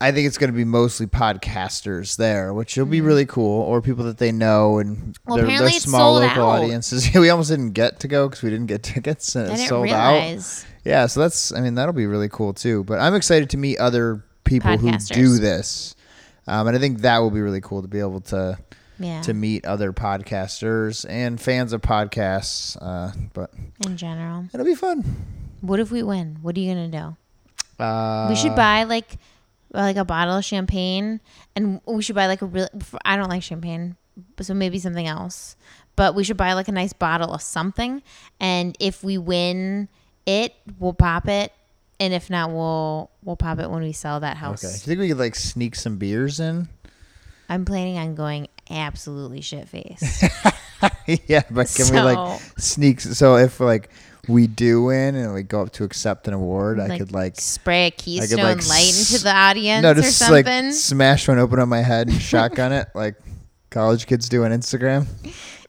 [0.00, 3.04] I think it's going to be mostly podcasters there, which will be mm.
[3.06, 5.16] really cool, or people that they know and.
[5.26, 6.62] Well, they're, apparently they're it's small sold local out.
[6.62, 7.08] audiences.
[7.14, 9.68] we almost didn't get to go because we didn't get tickets and i it's didn't
[9.68, 10.12] sold out.
[10.14, 12.82] realize Yeah, so that's, I mean, that'll be really cool too.
[12.84, 15.94] But I'm excited to meet other people who do this.
[16.46, 18.58] Um, and I think that will be really cool to be able to
[18.98, 22.76] yeah to meet other podcasters and fans of podcasts.
[22.80, 23.50] Uh, but
[23.86, 25.04] in general it'll be fun.
[25.60, 27.16] what if we win what are you gonna do
[27.82, 29.18] Uh, We should buy like
[29.72, 31.20] like a bottle of champagne,
[31.56, 32.68] and we should buy like a real.
[33.06, 33.96] I don't like champagne,
[34.40, 35.56] so maybe something else.
[35.96, 38.02] But we should buy like a nice bottle of something,
[38.38, 39.88] and if we win
[40.26, 41.52] it, we'll pop it,
[42.02, 44.64] and if not, we'll we'll pop it when we sell that house.
[44.64, 44.72] Okay.
[44.72, 46.68] Do you think we could like sneak some beers in?
[47.48, 50.24] I'm planning on going absolutely shit face.
[51.26, 53.00] yeah, but can we like sneak?
[53.00, 53.90] So if like
[54.26, 57.86] we do win and we go up to accept an award, I could like spray
[57.86, 60.64] a Keystone like, light s- into the audience no, or just something.
[60.64, 63.14] like smash one open on my head and shotgun it like
[63.70, 65.06] college kids do on Instagram.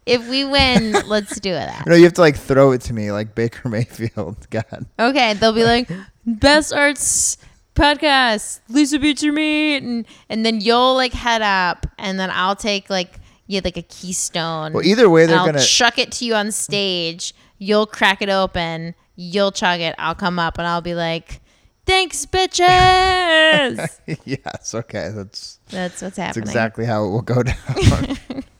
[0.08, 1.86] if we win, let's do that.
[1.88, 4.50] No, you have to like throw it to me like Baker Mayfield.
[4.50, 4.86] God.
[4.98, 5.90] Okay, they'll be like,
[6.26, 7.38] best arts
[7.76, 12.56] podcast, Lisa beats your meat, and and then you'll like head up, and then I'll
[12.56, 14.74] take like you like a keystone.
[14.74, 15.60] Well, either way, they're I'll gonna.
[15.62, 17.34] chuck it to you on stage.
[17.58, 18.96] You'll crack it open.
[19.16, 19.96] You'll chug it.
[19.98, 21.42] I'll come up and I'll be like,
[21.86, 24.74] "Thanks, bitches." yes.
[24.76, 25.10] Okay.
[25.14, 26.46] That's That's what's happening.
[26.46, 28.18] that's exactly how it will go down.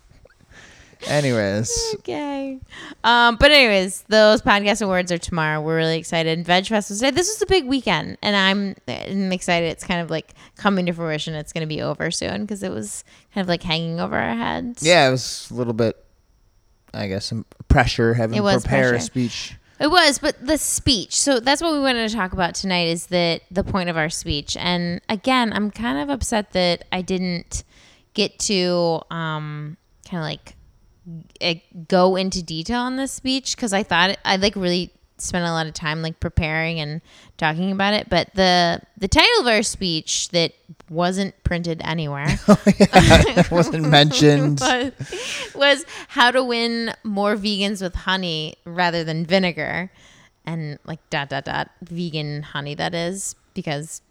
[1.08, 2.60] Anyways, Okay.
[3.04, 5.62] Um, but anyways, those podcast awards are tomorrow.
[5.62, 6.46] We're really excited.
[6.46, 7.12] Veg Fest was today.
[7.12, 9.68] This is a big weekend, and I'm, I'm excited.
[9.70, 11.34] It's kind of like coming to fruition.
[11.34, 14.36] It's going to be over soon because it was kind of like hanging over our
[14.36, 14.82] heads.
[14.84, 15.98] yeah, it was a little bit.
[16.94, 19.56] I guess some pressure having to was prepare a speech.
[19.80, 21.20] It was, but the speech.
[21.20, 24.10] So that's what we wanted to talk about tonight is that the point of our
[24.10, 24.56] speech.
[24.58, 27.64] And again, I'm kind of upset that I didn't
[28.14, 29.76] get to um,
[30.08, 30.56] kind of like
[31.88, 35.68] go into detail on this speech because I thought I like really spent a lot
[35.68, 37.02] of time like preparing and
[37.38, 38.10] talking about it.
[38.10, 40.54] But the the title of our speech that
[40.90, 44.60] wasn't printed anywhere it wasn't mentioned.
[44.62, 44.92] was,
[45.56, 49.92] was how to win more vegans with honey rather than vinegar
[50.46, 54.02] and like dot dot dot vegan honey that is because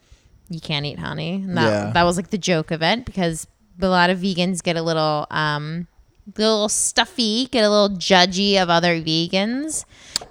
[0.48, 1.90] you can't eat honey and that, Yeah.
[1.92, 3.46] that was like the joke of it because
[3.81, 5.87] a lot of vegans get a little um
[6.26, 9.85] a little stuffy get a little judgy of other vegans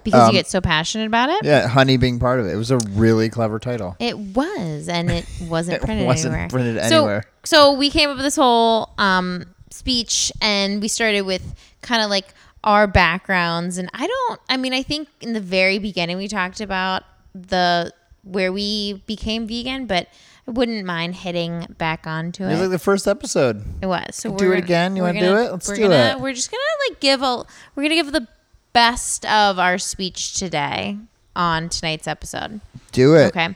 [0.04, 2.52] because Um, you get so passionate about it Yeah, honey being part of it.
[2.52, 3.94] It was a really clever title.
[4.00, 6.48] it was, and it wasn't It printed wasn't anywhere.
[6.48, 7.24] printed So- anywhere.
[7.44, 11.42] So we came up with this whole um, speech, and we started with
[11.82, 12.32] kind of like
[12.64, 13.78] our backgrounds.
[13.78, 17.02] And I don't, I mean, I think in the very beginning we talked about
[17.34, 17.92] the
[18.24, 20.06] where we became vegan, but
[20.46, 23.64] I wouldn't mind hitting back onto It was like the first episode.
[23.80, 24.16] It was.
[24.16, 24.96] So Do it again?
[24.96, 25.52] You wanna do it?
[25.52, 26.20] Let's we're do gonna, it.
[26.20, 27.44] We're just gonna like give a.
[27.74, 28.26] We're gonna give the
[28.72, 30.98] best of our speech today
[31.36, 32.60] on tonight's episode.
[32.90, 33.26] Do it.
[33.26, 33.54] Okay.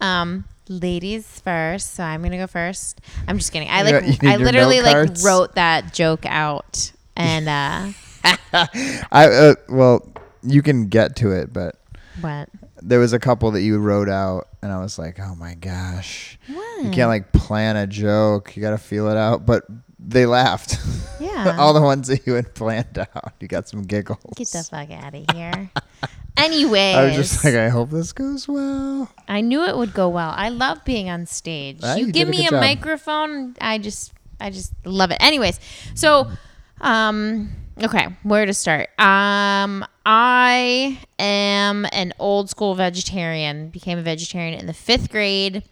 [0.00, 1.94] Um, ladies first.
[1.94, 3.00] So I'm gonna go first.
[3.26, 3.68] I'm just kidding.
[3.68, 4.22] I You like.
[4.22, 7.92] you I literally like wrote that joke out, and uh,
[9.10, 10.06] I uh, well,
[10.42, 11.76] you can get to it, but
[12.20, 12.48] what?
[12.82, 16.38] There was a couple that you wrote out, and I was like, oh my gosh,
[16.46, 16.84] What?
[16.84, 18.56] you can't like plan a joke.
[18.56, 19.46] You got to feel it out.
[19.46, 19.64] But
[19.98, 20.78] they laughed.
[21.20, 21.56] Yeah.
[21.60, 24.18] All the ones that you had planned out, you got some giggles.
[24.36, 25.70] Get the fuck out of here.
[26.36, 29.10] Anyways, I was just like, I hope this goes well.
[29.26, 30.32] I knew it would go well.
[30.36, 31.80] I love being on stage.
[31.82, 32.60] Ah, you you give a me a job.
[32.60, 35.16] microphone, I just I just love it.
[35.20, 35.58] Anyways,
[35.94, 36.30] so
[36.82, 37.50] um
[37.82, 38.88] okay, where to start?
[38.98, 43.70] Um I am an old school vegetarian.
[43.70, 45.64] Became a vegetarian in the 5th grade.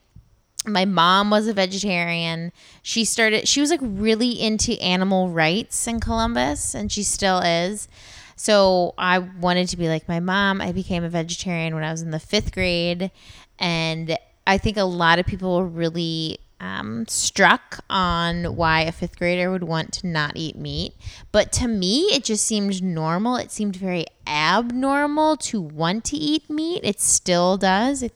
[0.66, 2.52] My mom was a vegetarian.
[2.82, 7.88] She started she was like really into animal rights in Columbus and she still is.
[8.36, 10.60] So I wanted to be like my mom.
[10.60, 13.10] I became a vegetarian when I was in the fifth grade.
[13.58, 19.50] And I think a lot of people really um, struck on why a fifth grader
[19.50, 20.94] would want to not eat meat.
[21.32, 23.36] But to me, it just seemed normal.
[23.36, 26.80] It seemed very abnormal to want to eat meat.
[26.84, 28.02] It still does.
[28.02, 28.12] It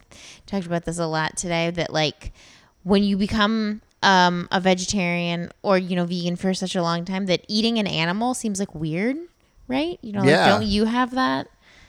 [0.46, 2.32] talked about this a lot today that, like,
[2.84, 7.26] when you become um, a vegetarian or, you know, vegan for such a long time,
[7.26, 9.16] that eating an animal seems like weird,
[9.66, 9.98] right?
[10.00, 10.48] You know, like, Yeah.
[10.48, 11.48] don't you have that?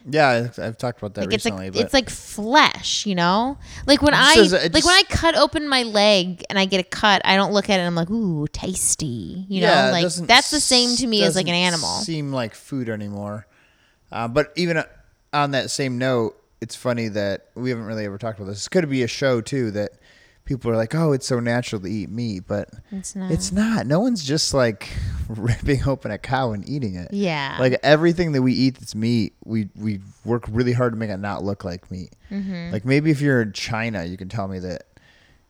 [0.10, 1.66] Yeah, I've- talked about that Like it's recently.
[1.68, 3.58] like but it's like flesh, you know.
[3.88, 6.84] Like when I just like when I cut open my leg and I get a
[6.84, 7.84] cut, I don't look at it.
[7.84, 9.46] and I'm like, ooh, tasty.
[9.50, 11.90] You Yeah, know, like that's the same to me as like an doesn't animal.
[12.02, 13.48] Seem like food anymore.
[14.12, 14.84] Uh, but even uh,
[15.34, 18.58] on that same note, it's funny that we haven't really ever talked about this.
[18.58, 19.92] This could be a show too that
[20.50, 23.32] people are like, "Oh, it's so natural to eat meat," but It's not.
[23.32, 23.88] it's not.
[23.88, 24.90] No one's just like
[25.30, 27.14] ripping open a cow and eating it.
[27.14, 27.56] yeah.
[27.60, 31.18] Like everything that we eat that's meat, we we work really hard to make it
[31.18, 32.14] not look like meat.
[32.30, 32.74] Mm-hmm.
[32.74, 34.84] Like maybe if you're in China, you can tell me that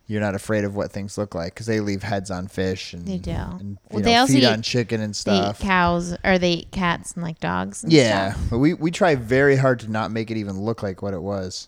[0.06, 3.06] you're not afraid of what things look like because they leave heads on fish and
[3.08, 3.30] They do.
[3.32, 5.62] and you Well, know, they also feed eat- on chicken and they stuff.
[5.62, 7.84] eat cows or they eat cats and like dogs.
[7.84, 8.46] And Yeah, stuff.
[8.50, 11.22] but we we try very hard to not make it even look like what it
[11.22, 11.68] was.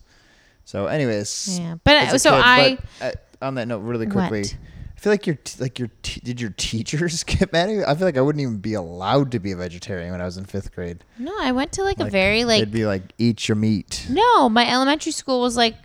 [0.66, 1.76] So, anyways, Yeah.
[1.84, 4.56] But uh, so kid- I but, uh, on that note, really quickly, What?
[4.96, 7.84] I feel like your t- like your t- did your teachers get mad at you?
[7.86, 10.38] I feel like I wouldn't even be allowed to be a vegetarian when I was
[10.38, 11.04] in fifth grade.
[11.18, 14.06] no, I went to like, a very like they'd be like, eat your meat.
[14.10, 15.76] No, my elementary school was like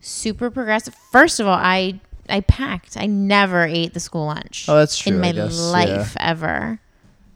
[0.00, 0.94] super progressive.
[1.12, 2.96] First of all, I I packed.
[2.96, 4.66] I never ate the school lunch.
[4.68, 6.80] Oh, that's true, In my life ever.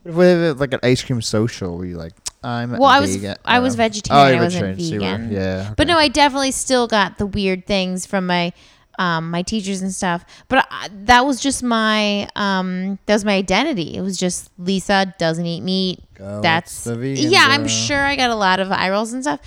[0.05, 2.13] What if like an ice cream social where you like,
[2.45, 3.37] I'm Well, I was vegan.
[3.45, 3.77] I was Oh.
[3.79, 4.35] vegetarian.
[4.35, 5.33] Oh, I wasn't so were- vegan.
[5.33, 5.73] yeah.
[5.77, 8.53] But no, I definitely still got the weird things from my
[8.97, 10.25] um, my teachers and stuff.
[10.47, 13.97] But I, that was just my um, that was my identity.
[13.97, 15.99] It was just Lisa doesn't eat meat.
[16.15, 17.47] Go, that's the vegan yeah.
[17.49, 19.41] I'm sure I got a lot of eye rolls and stuff,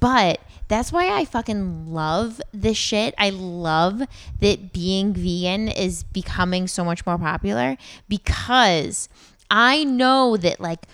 [0.00, 0.40] but.
[0.66, 3.14] That's why I fucking love this shit.
[3.18, 4.00] I love
[4.40, 7.76] that being vegan is becoming so much more popular
[8.08, 9.10] because
[9.50, 10.86] I know that like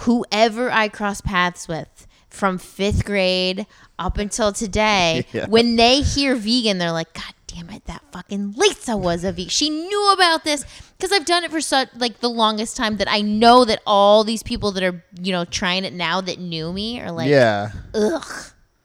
[0.00, 3.66] whoever I cross paths with from fifth grade
[3.98, 5.46] up until today, Yeah.
[5.48, 9.48] when they hear vegan, they're like, God damn it, that fucking Lisa was a vegan.
[9.48, 10.64] She knew about this
[10.98, 14.22] because I've done it for such like the longest time that I know that all
[14.24, 17.70] these people that are you know trying it now that knew me are like, yeah.
[17.94, 18.24] ugh.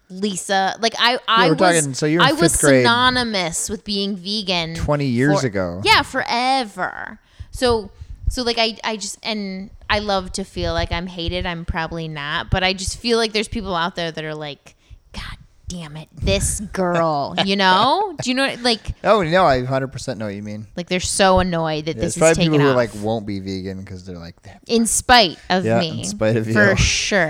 [0.09, 3.85] Lisa, like I, I we're was, talking- so you're in I was grade synonymous with
[3.85, 5.81] being vegan 20 years for- ago.
[5.85, 7.17] Yeah, forever.
[7.51, 7.91] So,
[8.31, 11.45] so like I, I just and I love to feel like I'm hated.
[11.45, 14.75] I'm probably not, but I just feel like there's people out there that are like,
[15.13, 17.35] God damn it, this girl.
[17.45, 18.15] you know?
[18.23, 18.47] Do you know?
[18.47, 20.67] what- Like, Oh no, I 100% know what you mean.
[20.77, 22.75] like they're so annoyed that Yeah, this it's probably is taken people who off.
[22.77, 24.61] like won't be vegan because they're like, that.
[24.67, 26.53] in spite of Yeah, me, in spite of you.
[26.53, 27.29] for sure.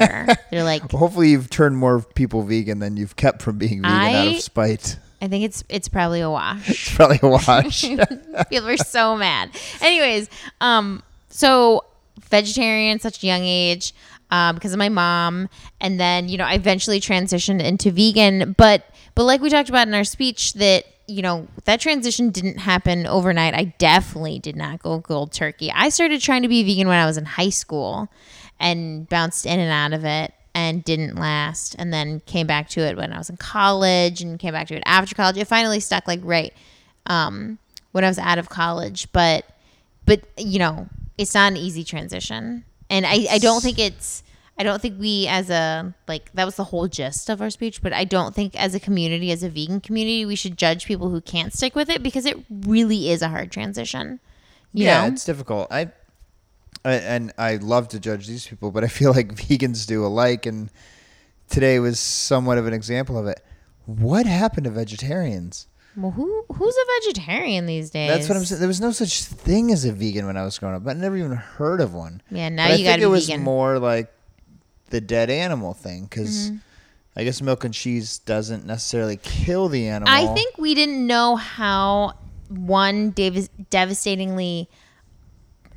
[0.51, 4.01] They're like, hopefully you've turned more people vegan than you've kept from being vegan out
[4.15, 4.97] I- of spite.
[5.21, 6.67] I think it's it's probably a wash.
[6.67, 7.81] It's probably a wash.
[8.49, 9.51] People are so mad.
[9.79, 10.29] Anyways,
[10.61, 11.85] um, so
[12.29, 13.93] vegetarian such a young age
[14.31, 15.47] um, because of my mom,
[15.79, 18.55] and then you know I eventually transitioned into vegan.
[18.57, 22.57] But but like we talked about in our speech, that you know that transition didn't
[22.57, 23.53] happen overnight.
[23.53, 25.71] I definitely did not go cold turkey.
[25.71, 28.09] I started trying to be vegan when I was in high school,
[28.59, 30.33] and bounced in and out of it.
[30.53, 34.37] And didn't last, and then came back to it when I was in college, and
[34.37, 35.37] came back to it after college.
[35.37, 36.53] It finally stuck like right
[37.05, 37.57] um,
[37.93, 39.09] when I was out of college.
[39.13, 39.45] But
[40.05, 44.23] but you know, it's not an easy transition, and I I don't think it's.
[44.59, 47.81] I don't think we as a like that was the whole gist of our speech,
[47.81, 51.09] but I don't think as a community, as a vegan community, we should judge people
[51.09, 54.19] who can't stick with it because it really is a hard transition.
[54.73, 55.13] You yeah, know?
[55.13, 55.67] it's difficult.
[55.71, 55.91] I, I
[56.83, 60.69] and I love to judge these people, but I feel like vegans do alike, and
[61.49, 63.43] today was somewhat of an example of it.
[63.85, 65.67] What happened to vegetarians?
[65.97, 68.09] Well, who who's a vegetarian these days?
[68.09, 68.59] That's what I'm saying.
[68.59, 70.87] There was no such thing as a vegan when I was growing up.
[70.87, 72.21] I never even heard of one.
[72.31, 74.09] Yeah, now But I you think got to it be was more like
[74.89, 76.57] the dead animal thing because Mm-hmm.
[77.13, 80.13] I guess milk and cheese doesn't necessarily kill the animal.
[80.13, 82.13] I think we didn't know how
[82.47, 84.69] one dev- devastatingly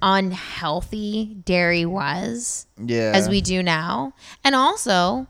[0.05, 4.13] unhealthy dairy was yeah, as we do now.
[4.45, 5.27] And also,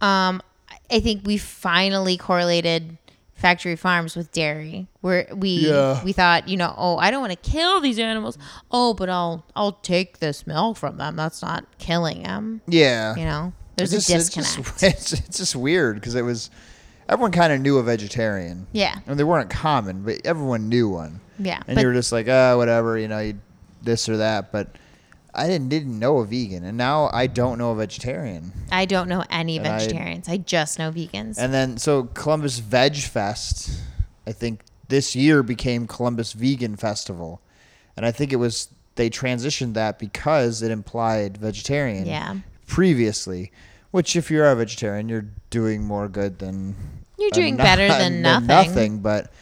[0.00, 0.42] um,
[0.90, 2.96] I think we finally correlated
[3.34, 6.02] factory farms with dairy where we Yeah.
[6.02, 8.36] we thought you know oh i don't want to kill these animals
[8.72, 13.14] oh but i'll i'll take this milk from them that's not killing them yeah.
[13.14, 14.82] you know there's It's a just- it's disconnect just-
[15.12, 16.50] It's, it's just weird because it was
[17.08, 18.66] everyone kind of knew a vegetarian.
[18.72, 21.20] yeah I mean, they weren't common, but everyone knew one.
[21.38, 23.38] yeah And you were just like, ah, whatever, you know, you
[23.82, 24.52] this or that.
[24.52, 24.68] But
[25.34, 28.52] I didn't didn't know a vegan, and now I don't know a vegetarian.
[28.72, 32.58] i don't know any And I- vegetarians I, just know vegans And then so Columbus
[32.58, 33.70] Veg Fest,
[34.26, 37.40] I think this year became Columbus Vegan Festival,
[37.96, 42.04] and I think it was they transitioned that because it implied vegetarian.
[42.06, 42.36] Yeah.
[42.66, 43.52] Previously,
[43.90, 46.74] which if you're a vegetarian, you're doing more good than
[47.18, 48.46] You're doing better than nothing.
[48.46, 49.32] nothing, but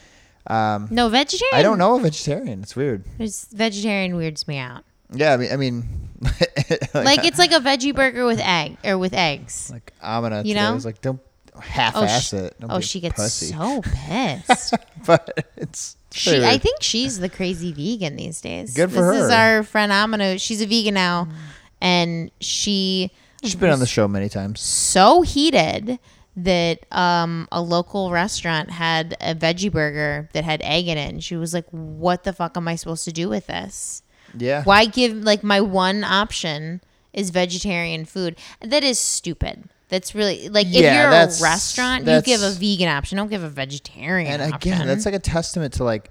[0.49, 1.55] um, No, vegetarian.
[1.55, 2.63] I don't know a vegetarian.
[2.63, 3.05] It's weird.
[3.19, 4.85] There's- vegetarian weirds me out.
[5.13, 5.85] Yeah, I mean, I mean,
[6.21, 9.71] like, Like it's like a veggie burger with egg or with eggs.
[9.71, 10.75] like Amina You know?
[10.75, 11.21] was like, don't
[11.61, 12.57] half-ass she, it.
[12.61, 13.47] Don't oh, she gets pussy.
[13.47, 14.75] so pissed.
[15.07, 18.75] but it's she, I think she's the crazy vegan these days.
[18.75, 20.39] Good for this is our friend Amina.
[20.39, 21.29] She's a vegan now,
[21.81, 23.11] and she
[23.43, 24.61] she's been on the show many times.
[24.61, 25.99] so heated
[26.37, 31.25] that um, a local restaurant had a veggie burger that had egg in it, and
[31.25, 34.03] she was like, "What the fuck am I supposed to do with this?
[34.37, 38.37] Yeah, Why give like my one option is vegetarian food?
[38.61, 43.19] That is stupid." That's really like if you're a restaurant, you give a vegan option.
[43.19, 44.73] Don't give a vegetarian and option.
[44.73, 46.11] again, that's like a testament to like,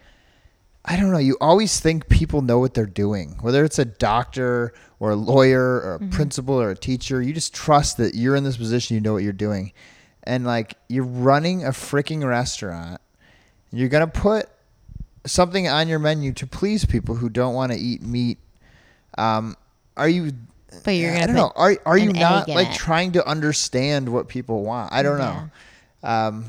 [0.86, 1.18] I don't know.
[1.18, 5.62] You always think people know what they're doing, whether it's a doctor or a lawyer
[5.82, 6.10] or a Mm-hmm.
[6.12, 7.22] principal or a teacher.
[7.22, 8.96] You just trust that you're in this position.
[8.96, 9.74] You know what you're doing,
[10.26, 13.02] and like you're running a freaking restaurant.
[13.72, 14.50] You're gonna put
[15.26, 18.38] something on your menu to please people who don't want to eat meat.
[19.18, 19.56] Um,
[19.98, 20.32] are you?
[20.84, 21.52] But you're gonna I don't know.
[21.56, 22.76] Are are you not like it.
[22.76, 24.92] trying to understand what people want?
[24.92, 25.50] I don't know.
[26.04, 26.46] Um,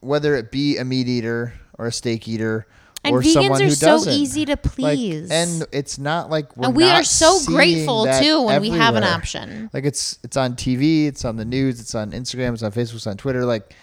[0.00, 2.66] whether it be a meat eater or a steak eater
[3.08, 4.12] and or vegans someone are who so doesn't.
[4.12, 5.30] easy to Like, please.
[5.30, 9.04] and it's not like we're and we are so grateful too when we have an
[9.04, 9.70] option.
[9.72, 12.96] Like it's it's on TV, it's on the news, it's on Instagram, it's on Facebook,
[12.96, 13.44] it's on Twitter.
[13.44, 13.74] Like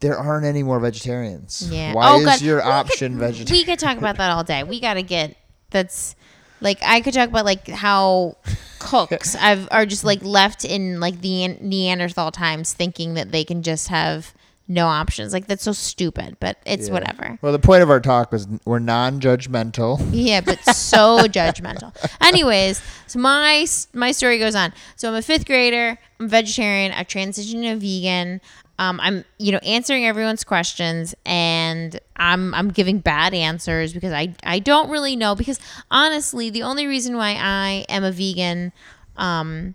[0.00, 1.68] there aren't any more vegetarians.
[1.72, 1.94] Yeah.
[1.94, 2.40] Why oh, is God.
[2.42, 3.52] your We could- option vegetarian?
[3.60, 4.64] We could talk about that all day.
[4.64, 5.36] We got to get
[5.70, 6.14] that's
[6.60, 8.36] like I could talk about like how
[8.78, 13.62] cooks I've are just like left in like the Neanderthal times thinking that they can
[13.62, 14.34] just have
[14.72, 15.32] no options.
[15.32, 16.94] Like that's so stupid, but it's Yeah.
[16.94, 17.38] whatever.
[17.42, 20.08] Well, the point of our talk was we're non-judgmental.
[20.12, 21.94] Yeah, but so judgmental.
[22.20, 24.72] Anyways, so my my story goes on.
[24.96, 25.98] So I'm a fifth grader.
[26.18, 26.92] I'm vegetarian.
[26.92, 28.40] I transitioned to vegan.
[28.78, 34.34] Um, I'm you know answering everyone's questions, and I'm I'm giving bad answers because I
[34.42, 35.34] I don't really know.
[35.34, 38.72] Because honestly, the only reason why I am a vegan,
[39.18, 39.74] um,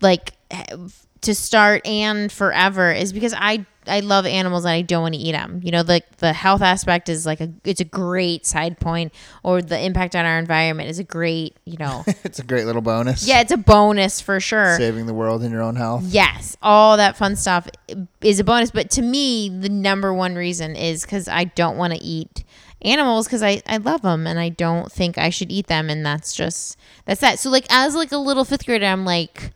[0.00, 0.32] like
[1.22, 5.20] to start and forever is because I I love animals and I don't want to
[5.20, 5.60] eat them.
[5.62, 9.62] You know, the the health aspect is like a it's a great side point, or
[9.62, 12.04] the impact on our environment is a great you know.
[12.24, 13.26] it's a great little bonus.
[13.26, 14.76] yeah, it's a bonus for sure.
[14.76, 16.04] Saving the world in your own health.
[16.04, 17.68] Yes, all that fun stuff
[18.20, 18.70] is a bonus.
[18.70, 22.44] But to me, the number one reason is because I don't want to eat
[22.84, 25.88] animals because I, I love them and I don't think I should eat them.
[25.90, 27.38] And that's just, that's that.
[27.38, 29.52] So, like, as like a little fifth grader, I'm like,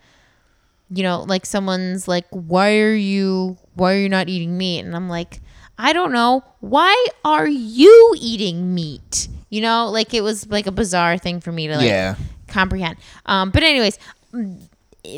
[0.90, 4.80] you know, like someone's like, why are you, why are you not eating meat?
[4.80, 5.40] And I'm like,
[5.78, 6.42] I don't know.
[6.60, 9.28] Why are you eating meat?
[9.50, 12.16] You know, like it was like a bizarre thing for me to like Yeah.
[12.48, 12.96] comprehend.
[13.26, 13.98] Um, but anyways,
[14.32, 14.60] mm,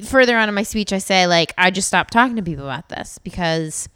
[0.05, 2.89] further on in my speech, I say like I just stopped talking to people about
[2.91, 3.89] this because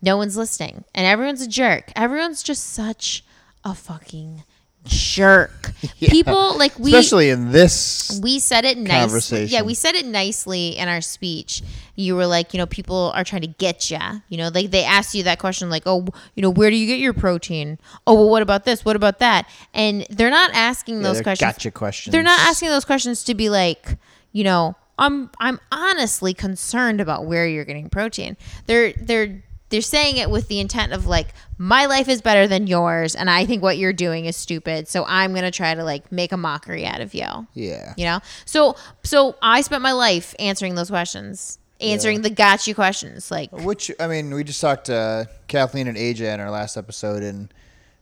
[0.00, 1.92] no one's listening and everyone's a jerk.
[1.94, 3.24] Everyone's just such
[3.64, 4.42] a fucking
[4.84, 5.72] jerk.
[5.98, 9.44] People like we Especially in this we said it nicely.
[9.44, 11.62] Yeah, we said it nicely in our speech.
[11.96, 13.98] You were like, you know, people are trying to get you.
[14.28, 16.86] You know, like they asked you that question, like, oh, you know, where do you
[16.86, 17.78] get your protein?
[18.06, 18.84] Oh, well, what about this?
[18.84, 19.48] What about that?
[19.74, 21.52] And they're not asking Yeah, those questions.
[21.52, 22.12] gotcha questions.
[22.12, 23.98] They're not asking those questions to be like,
[24.32, 28.36] you know, I'm I'm honestly concerned about where you're getting protein.
[28.66, 29.42] They're they're
[29.72, 33.30] they're saying it with the intent of like my life is better than yours and
[33.30, 34.86] I think what you're doing is stupid.
[34.86, 37.48] So I'm going to try to like make a mockery out of you.
[37.54, 37.94] Yeah.
[37.96, 38.20] You know?
[38.44, 41.58] So so I spent my life answering those questions.
[41.80, 46.32] Answering the gotcha questions like Which I mean, we just talked to Kathleen and AJ
[46.32, 47.52] in our last episode, and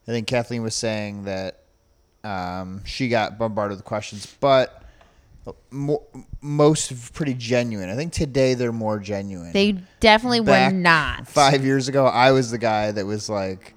[0.06, 1.62] I think Kathleen was saying that
[2.22, 4.82] um, she got bombarded with questions, but
[5.70, 6.02] mo-
[6.40, 7.88] most pretty genuine.
[7.90, 9.52] I think today they're more genuine.
[9.52, 11.26] they definitely Back were not.
[11.28, 13.74] Five years ago, I was the guy that was like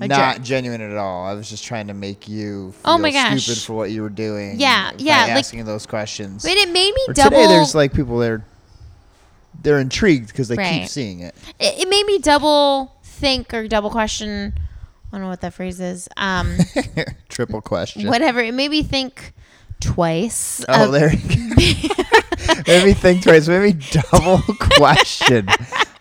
[0.00, 0.44] A not jerk.
[0.44, 1.24] genuine at all.
[1.26, 3.42] I was just trying to make you feel Oh my gosh.
[3.44, 4.58] stupid for what you were doing.
[4.60, 6.42] Yeah, yeah, like- asking those questions.
[6.42, 8.44] But it made me Or double today, there's like people that are
[9.62, 10.80] they're intrigued because they Right.
[10.82, 11.34] keep seeing it.
[11.58, 14.52] it, it made me double think or double question.
[14.58, 16.08] I don't know what that phrase is.
[16.18, 16.58] Um,
[17.28, 18.06] Triple question.
[18.08, 18.40] whatever.
[18.40, 19.32] It made me think
[19.80, 20.64] twice.
[20.68, 21.54] Oh, there you go.
[22.66, 23.48] made me think twice.
[23.48, 25.48] Made me double question.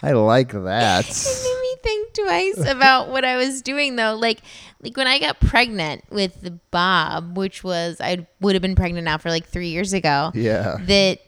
[0.02, 1.06] I like that.
[1.10, 4.16] it made me think twice about what I was doing though.
[4.16, 4.42] Like,
[4.82, 9.18] like when I got pregnant with Bob, which was I would have been pregnant now
[9.18, 10.32] for like three years ago.
[10.34, 10.78] Yeah.
[10.82, 11.20] That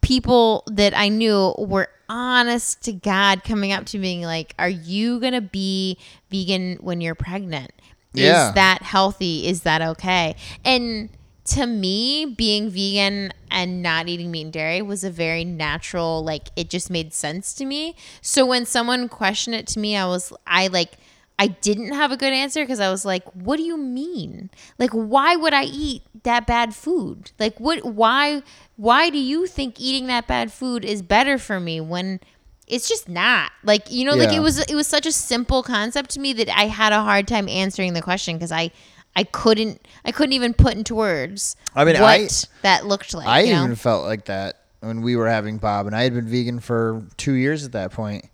[0.00, 4.68] people that I knew were honest to God coming up to me being like, Are
[4.68, 5.98] you gonna be
[6.30, 7.72] vegan when you're pregnant?
[8.12, 8.48] Yeah.
[8.48, 9.46] Is that healthy?
[9.46, 10.36] Is that okay?
[10.64, 11.10] And
[11.46, 16.48] to me, being vegan and not eating meat and dairy was a very natural, like
[16.56, 17.96] it just made sense to me.
[18.20, 20.92] So when someone questioned it to me, I was I like
[21.38, 24.50] I didn't have a good answer because I was like, "What do you mean?
[24.78, 27.30] Like, why would I eat that bad food?
[27.38, 27.84] Like, what?
[27.84, 28.42] Why?
[28.76, 32.20] Why do you think eating that bad food is better for me when
[32.66, 33.52] it's just not?
[33.62, 34.58] Like, you know, like it was.
[34.58, 37.92] It was such a simple concept to me that I had a hard time answering
[37.92, 38.70] the question because I,
[39.16, 41.56] I couldn't, I couldn't even put into words.
[41.74, 42.28] I mean, what I-
[42.62, 43.26] that looked like.
[43.26, 43.64] I you know?
[43.64, 47.02] even felt like that when we were having Bob, and I had been vegan for
[47.16, 48.26] two years at that point,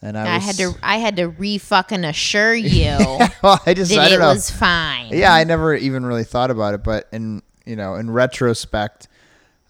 [0.00, 2.96] and I, I was, had to, I had to re fucking assure you
[3.42, 4.28] well, I just I that don't it know.
[4.32, 5.08] was fine.
[5.12, 9.08] yeah, I never even really thought about it, but in you know, in retrospect,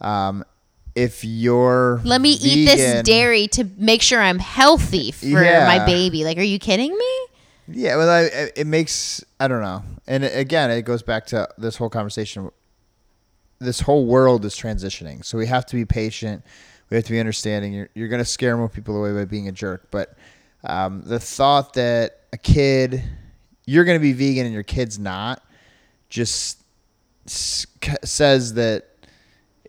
[0.01, 0.45] um,
[0.95, 5.67] if you're Let me eat this vegan- dairy to make sure I'm healthy for Yeah.
[5.67, 6.25] my baby.
[6.25, 7.27] Like, are you kidding me?
[7.69, 11.77] Yeah, well, I, it makes I don't know, and again, it goes back to this
[11.77, 12.51] whole conversation.
[13.59, 16.45] This whole world is transitioning, so we have to be patient.
[16.91, 17.73] We have to be understanding.
[17.73, 20.17] You're you're gonna scare more people away by being a jerk, but
[20.65, 23.03] um, the thought that a kid,
[23.67, 25.43] you're gonna be vegan and your kid's not,
[26.09, 26.63] just
[27.27, 28.89] says that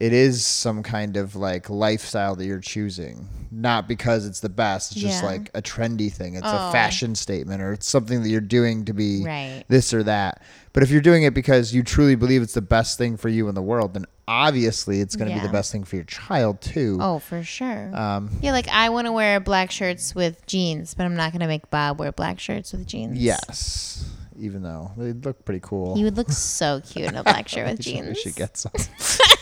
[0.03, 4.91] it is some kind of like lifestyle that you're choosing, not because it's the best.
[4.91, 5.29] It's just Yeah.
[5.29, 6.35] like a trendy thing.
[6.35, 6.69] It's Oh.
[6.69, 9.63] a fashion statement, or it's something that you're doing to be Right.
[9.69, 10.41] this or that.
[10.73, 13.47] But if you're doing it because you truly believe it's the best thing for you
[13.47, 15.47] in the world, then obviously it's going to be Yeah.
[15.47, 16.97] the best thing for your child too.
[16.99, 17.95] Oh, for sure.
[17.95, 21.41] Um, yeah, like I want to wear black shirts with jeans, but I'm not going
[21.41, 23.17] to make Bob wear black shirts with jeans.
[23.19, 24.03] yes,
[24.39, 25.95] even though they look pretty cool.
[25.95, 28.07] He would look so cute in a black shirt with We should- jeans.
[28.09, 28.71] We should get some.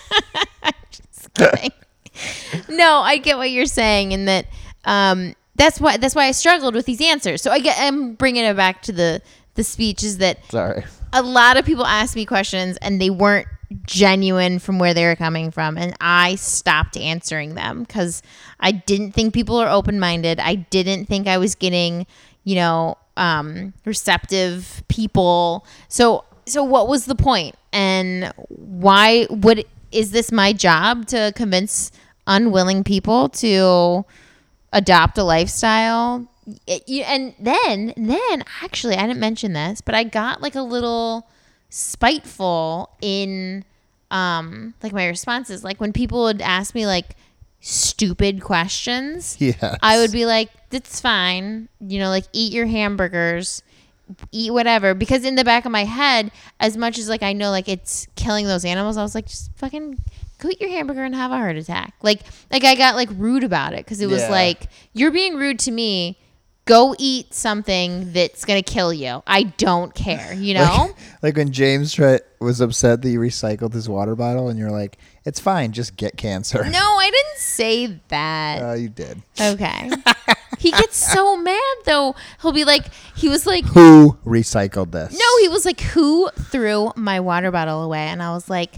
[1.35, 1.71] kidding.
[2.69, 4.45] no, I get what you're saying, and that
[4.85, 7.41] um, that's why that's why I struggled with these answers.
[7.41, 9.21] So I get I'm bringing it back to the
[9.55, 10.83] the speech is that Sorry.
[11.13, 13.47] a lot of people asked me questions and they weren't
[13.85, 18.21] genuine from where they were coming from and i stopped answering them because
[18.59, 22.05] i didn't think people are open-minded i didn't think i was getting
[22.43, 30.11] you know um, receptive people so so what was the point and why would is
[30.11, 31.91] this my job to convince
[32.27, 34.05] unwilling people to
[34.73, 36.27] adopt a lifestyle?
[36.67, 41.27] And then then actually i didn't mention this but i got like a little
[41.69, 43.63] spiteful in
[44.09, 45.63] um like my responses.
[45.63, 47.15] Like when people would ask me like
[47.59, 49.77] stupid questions Yes.
[49.83, 51.69] i would be like it's fine.
[51.79, 53.61] You know like eat your hamburgers
[54.31, 57.49] eat whatever because in the back of my head as much as like i know
[57.51, 59.97] like it's killing those animals i was like just fucking
[60.39, 63.43] go eat your hamburger and have a heart attack like like i got like rude
[63.43, 64.29] about it because it was Yeah.
[64.29, 66.17] like you're being rude to me
[66.65, 71.51] go eat something that's gonna kill you i don't care you know Like, like when
[71.51, 75.73] James tried, was upset that you recycled his water bottle, and you're like, "It's fine,
[75.73, 79.21] just get cancer." no i didn't say that Uh, you did.
[79.39, 79.89] okay
[80.61, 82.85] he gets so mad though he'll be like
[83.15, 85.11] he was like Who recycled this?
[85.13, 88.75] No, he was like, "Who threw my water bottle away?" And I was like,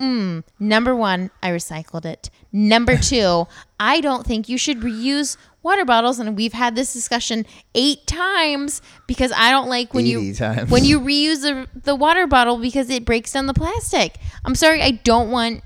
[0.00, 2.30] mm, "Number one, I recycled it.
[2.52, 3.46] Number two,
[3.78, 8.80] I don't think you should reuse water bottles." And we've had this discussion eight times
[9.06, 10.70] because I don't like when you 80 times.
[10.70, 14.16] when you reuse the the water bottle because it breaks down the plastic.
[14.44, 15.62] I'm sorry, I don't want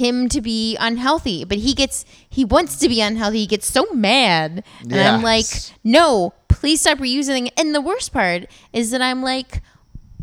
[0.00, 3.38] him to be unhealthy, but he gets he wants to be unhealthy.
[3.40, 5.46] He gets so mad, and I'm like,
[5.84, 7.46] no, please stop reusing.
[7.46, 9.62] it." And the worst part is that I'm like,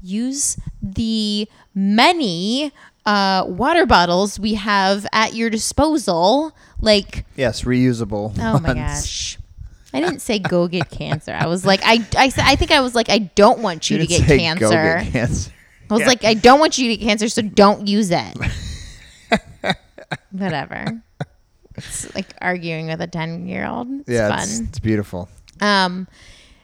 [0.01, 2.71] use the many
[3.05, 6.51] uh, water bottles we have at your disposal.
[6.82, 8.34] Like, Yes, reusable.
[8.39, 9.38] oh my gosh.
[9.93, 11.32] I didn't say go get cancer.
[11.34, 14.03] I was like, I, I, I think I was like, I don't want you, You
[14.03, 14.65] to get cancer.
[14.65, 15.51] Go get cancer.
[15.89, 16.07] I was Yeah.
[16.07, 18.38] like, I don't want you to get cancer, so don't use it.
[20.31, 21.01] Whatever.
[21.75, 23.87] It's like arguing with a ten year old.
[24.01, 24.67] It's Yeah, it's, fun.
[24.69, 25.29] it's beautiful.
[25.61, 26.07] Um.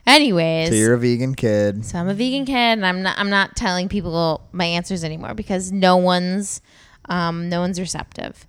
[0.05, 1.85] Anyways, So you're a vegan kid.
[1.85, 3.17] so I'm a vegan kid, and I'm not.
[3.17, 6.61] I'm not telling people my answers anymore because no one's,
[7.05, 8.45] um, no one's receptive.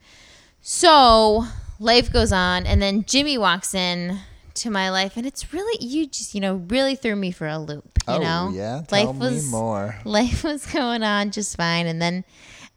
[0.60, 1.44] So
[1.78, 4.18] life goes on, and then Jimmy walks in
[4.54, 7.58] to my life, and it's really you just you know really threw me for a
[7.58, 7.84] loop.
[8.08, 9.96] You oh know, yeah, tell life me was more.
[10.04, 12.24] life was going on just fine, and then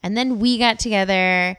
[0.03, 1.57] and then we got together,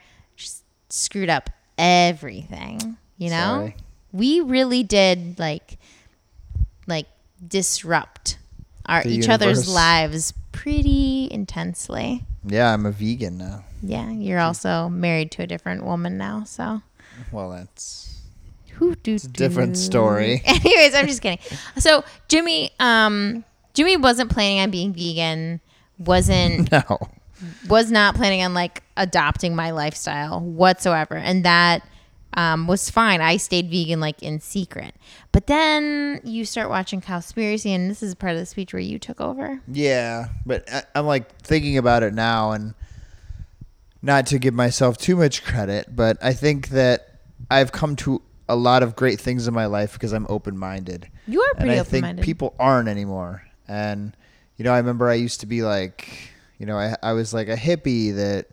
[0.90, 2.96] screwed up everything.
[3.16, 3.76] You know, Sorry.
[4.12, 5.78] we really did like
[6.86, 7.06] like
[7.46, 8.38] disrupt
[8.86, 12.24] our The each other's lives pretty intensely.
[12.44, 13.64] Yeah, I'm a vegan now.
[13.82, 16.82] Yeah, you're also married to a different woman now, so
[17.30, 18.20] Well, that's
[18.72, 20.42] Who do It's a different story.
[20.46, 21.38] Anyways, I'm just kidding.
[21.78, 25.60] So Jimmy, um, Jimmy wasn't planning on being vegan.
[25.98, 26.82] Wasn't No.
[27.68, 31.82] Was not planning on like adopting my lifestyle whatsoever, and that
[32.34, 33.20] um, was fine.
[33.20, 34.94] I stayed vegan like in secret.
[35.32, 38.98] But then you start watching Cowspiracy, and this is part of the speech where you
[38.98, 39.60] took over.
[39.66, 42.74] Yeah, but I, I'm like thinking about it now, and
[44.02, 47.20] not to give myself too much credit, but I think that
[47.50, 51.08] I've come to a lot of great things in my life because I'm open minded.
[51.26, 52.24] You are and pretty I open think minded.
[52.24, 53.42] people aren't anymore.
[53.66, 54.16] And
[54.56, 57.48] you know, I remember I used to be like, you know, I I was like
[57.48, 58.46] a hippie that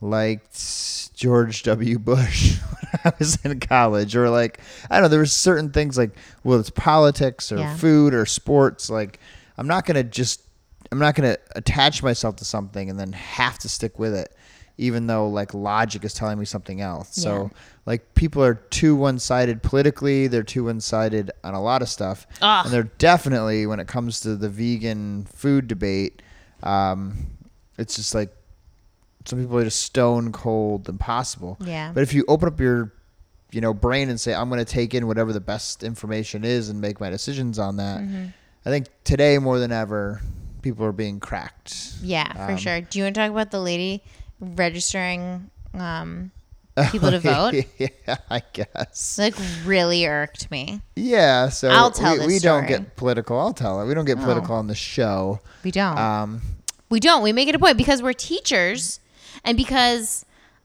[0.00, 1.98] liked George W.
[1.98, 4.60] Bush when I was in college, or like
[4.90, 6.12] I don't know, there was certain things like
[6.44, 7.76] well, it's politics or Yeah.
[7.76, 8.90] food or sports.
[8.90, 9.18] Like
[9.56, 10.42] I'm not gonna just
[10.92, 14.34] I'm not gonna attach myself to something and then have to stick with it,
[14.78, 17.10] even though like logic is telling me something else.
[17.14, 17.50] So
[17.84, 21.88] like people are too one sided politically, they're too one sided on a lot of
[21.88, 22.26] stuff.
[22.40, 22.66] Ugh.
[22.66, 26.22] And they're definitely when it comes to the vegan food debate,
[26.62, 27.16] um,
[27.78, 28.30] it's just like
[29.24, 31.56] some people are just stone cold impossible.
[31.60, 31.92] Yeah.
[31.94, 32.92] But if you open up your
[33.50, 36.68] you know brain and say I'm going to take in whatever the best information is
[36.68, 38.26] and make my decisions on that, Mm-hmm.
[38.66, 40.20] I think today more than ever
[40.62, 41.94] people are being cracked.
[42.02, 42.80] Yeah, for Um, sure.
[42.80, 44.02] Do you want to talk about the lady
[44.40, 46.30] registering um,
[46.92, 47.54] people to vote?
[47.78, 49.18] yeah, I guess.
[49.18, 50.80] Like really irked me.
[50.96, 52.78] Yeah, so I'll tell we, this we don't story.
[52.80, 53.38] get political.
[53.38, 53.86] I'll tell it.
[53.86, 54.22] We don't get Oh.
[54.22, 55.40] political on the show.
[55.64, 55.98] We don't.
[55.98, 56.42] Um,
[56.90, 57.22] we don't.
[57.22, 59.00] We make it a point because we're teachers,
[59.44, 60.24] and because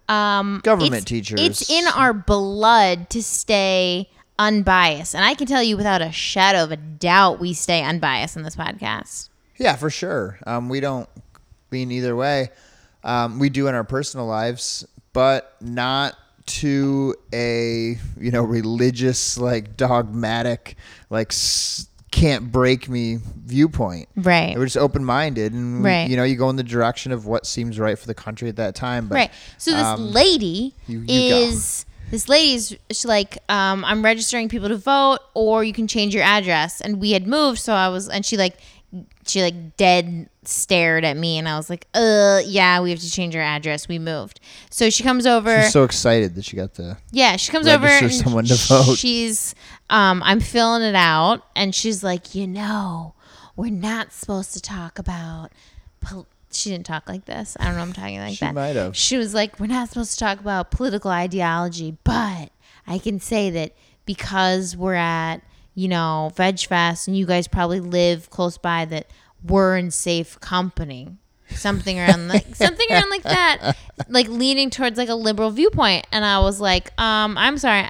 [0.10, 1.40] um, Government it's- teachers.
[1.42, 4.10] It's in our blood to stay
[4.40, 8.36] unbiased, and I can tell you without a shadow of a doubt, we stay unbiased
[8.36, 9.30] in this podcast.
[9.58, 10.40] Yeah, for sure.
[10.48, 11.08] Um, we don't
[11.72, 12.50] lean either way.
[13.04, 19.78] Um, we do in our personal lives, but not to a you know religious like
[19.78, 20.76] dogmatic
[21.10, 24.08] like s- can't break me viewpoint.
[24.16, 24.56] Right.
[24.56, 26.08] We're just open minded, and Right.
[26.10, 28.56] you know you go in the direction of what seems right for the country at
[28.58, 29.08] that time.
[29.08, 29.32] But Right.
[29.58, 31.38] So this um, lady you- you go.
[31.38, 36.14] is this lady's she's like, um, I'm registering people to vote, or you can change
[36.14, 36.80] your address.
[36.82, 38.58] And we had moved, so I was, and she like,
[39.26, 43.10] she like dead stared at me, and I was like, uh, yeah, we have to
[43.12, 43.88] change our address.
[43.88, 44.40] We moved.
[44.70, 45.64] So she comes over.
[45.64, 48.98] she's so excited that she got the Yeah, she comes over and someone to vote.
[48.98, 49.56] She's
[49.90, 53.16] um I'm filling it out and she's like, "You know,
[53.56, 55.52] we're not supposed to talk about
[56.02, 56.28] pol-.
[56.52, 57.56] she didn't talk like this.
[57.60, 58.54] I don't know I'm talking like She that.
[58.54, 58.96] might have.
[58.96, 62.50] She was like, "We're not supposed to talk about political ideology, but
[62.88, 63.74] I can say that
[64.06, 65.38] because we're at,
[65.76, 69.08] you know, Veg Fest and you guys probably live close by that
[69.44, 71.10] we're in safe company."
[71.50, 73.76] Something around like something around like that,
[74.10, 77.88] like leaning towards like a liberal viewpoint, and I was like, um, "I'm sorry,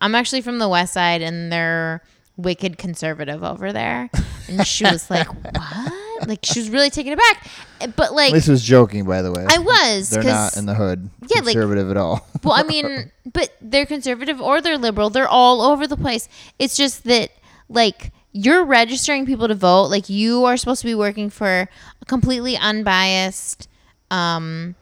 [0.00, 2.02] I'm actually from the West Side, and they're
[2.36, 4.10] wicked conservative over there."
[4.48, 5.92] And she was like, "What?"
[6.26, 7.48] Like she was really taken aback,
[7.96, 9.46] but like This was joking, by the way.
[9.48, 11.08] I was They're not in the hood.
[11.22, 12.26] Yeah, like- conservative at all.
[12.44, 15.10] well, I mean, but they're conservative or they're liberal.
[15.10, 16.28] They're all over the place.
[16.58, 17.30] It's just that,
[17.68, 19.84] like, you're registering people to vote.
[19.84, 21.68] Like, you are supposed to be working for
[22.02, 23.66] a completely unbiased,
[24.10, 24.74] um,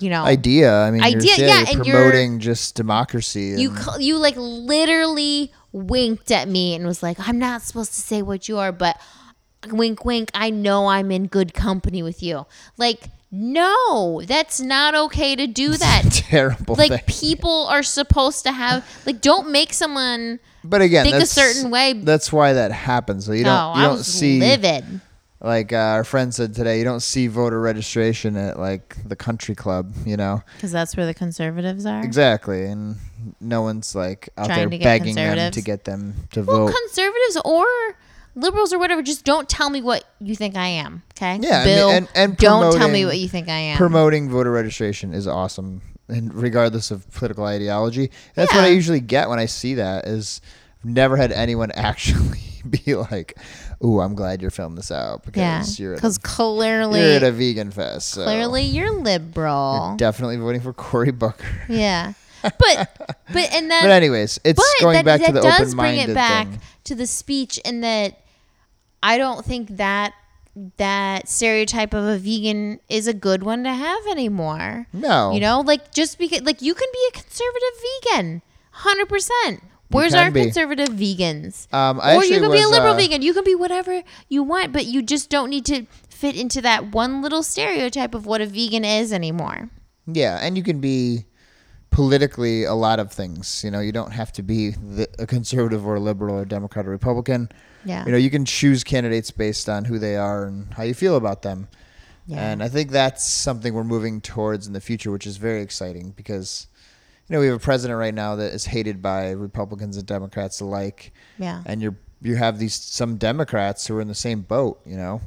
[0.00, 0.74] you know, idea.
[0.74, 3.54] I mean, Idea, you're, yeah, you're and you're- promoting just democracy.
[3.58, 8.00] you cl- you like literally winked at me and was like, "I'm not supposed to
[8.00, 8.98] say what you are, but
[9.68, 10.30] wink, wink.
[10.34, 12.46] I know I'm in good company with you."
[12.76, 16.02] Like, no, that's not okay to do that.
[16.10, 17.00] terrible like thing.
[17.06, 21.92] people are supposed to have like don't make someone But again, think a certain way.
[21.92, 23.26] That's why that happens.
[23.26, 25.00] So you don't no you i don't was see livid
[25.42, 26.78] like uh, our friend said today.
[26.78, 29.94] You don't see voter registration at like the country club.
[30.04, 32.96] You know because that's where the conservatives are exactly, and
[33.40, 36.52] no one's like out Trying there begging them to get them to vote.
[36.52, 36.76] well vote.
[36.82, 37.66] conservatives or
[38.34, 41.64] liberals or whatever just don't tell me what you think i am okay Yeah, I
[41.64, 45.12] mean, bill and- and don't tell me what you think i am Promoting voter registration
[45.14, 49.74] is awesome, and regardless of political ideology, that's what I usually get when I see
[49.74, 50.06] that.
[50.06, 50.40] Is
[50.84, 53.38] I've never had anyone actually be like,
[53.84, 57.16] "Ooh, I'm glad you're filming this out yeah because you're at because a, clearly you're
[57.16, 61.46] at a vegan fest." So clearly you're liberal you're definitely voting for Cory Booker.
[61.68, 62.12] yeah
[62.42, 65.74] but but and then But anyways, it's but going that, back to that the does
[65.74, 66.60] bring it back thing.
[66.84, 68.20] to the speech in that
[69.02, 70.12] i don't think that
[70.76, 74.86] that stereotype of a vegan is a good one to have anymore.
[74.92, 77.68] No, you know like just because like you can be a conservative
[78.04, 78.42] vegan
[78.74, 79.60] 100%
[79.90, 80.42] where's our be.
[80.42, 81.72] conservative vegans?
[81.72, 83.22] Um, I or you can be a liberal uh, vegan.
[83.22, 86.92] You can be whatever you want but you just don't need to fit into that
[86.92, 89.70] one little stereotype of what a vegan is anymore.
[90.06, 91.26] Yeah, and you can be
[91.90, 93.62] politically a lot of things.
[93.64, 96.86] You know, you don't have to be the, a conservative or a liberal or Democrat
[96.86, 97.50] or Republican.
[97.84, 98.04] Yeah.
[98.04, 101.16] You know, you can choose candidates based on who they are and how you feel
[101.16, 101.68] about them.
[102.26, 102.52] Yeah.
[102.52, 106.10] And I think that's something we're moving towards in the future, which is very exciting
[106.10, 106.68] because,
[107.28, 110.60] you know, we have a president right now that is hated by Republicans and Democrats
[110.60, 111.12] alike.
[111.38, 111.62] Yeah.
[111.66, 114.80] And you're you have these some Democrats who are in the same boat.
[114.84, 115.20] You know,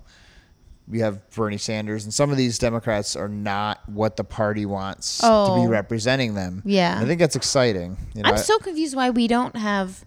[0.88, 5.20] we have Bernie Sanders, and some of these Democrats are not what the party wants
[5.20, 5.62] to Oh.
[5.62, 6.62] be representing them.
[6.66, 7.00] Yeah.
[7.02, 7.98] I think that's exciting.
[8.14, 10.04] You know, I'm so confused why we don't have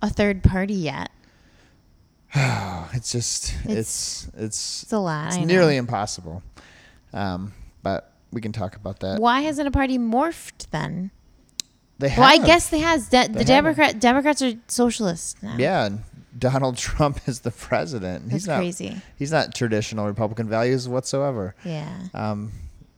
[0.00, 1.10] a third party yet.
[2.34, 5.28] it's just It's- it's it's It's a lot.
[5.28, 6.42] it's nearly impossible.
[7.12, 9.18] Um, but we can talk about that.
[9.20, 11.10] Why hasn't a party morphed then?
[11.98, 12.18] They have.
[12.18, 13.08] Well, I guess they has.
[13.08, 13.46] De- the have.
[13.46, 15.56] Democrat Democrats are socialists now.
[15.58, 16.02] Yeah, and
[16.38, 18.24] Donald Trump is the president.
[18.24, 18.96] That's he's not, crazy.
[19.16, 21.54] He's not traditional Republican values whatsoever.
[21.64, 21.88] Yeah.
[22.14, 22.52] Um,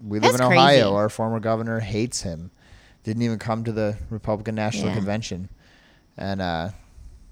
[0.05, 0.67] we live That's in Ohio.
[0.67, 0.83] crazy.
[0.83, 2.51] Our former governor hates him.
[3.05, 4.95] Didn't even come to the Republican National Yeah.
[4.97, 5.49] Convention,
[6.19, 6.71] and uh,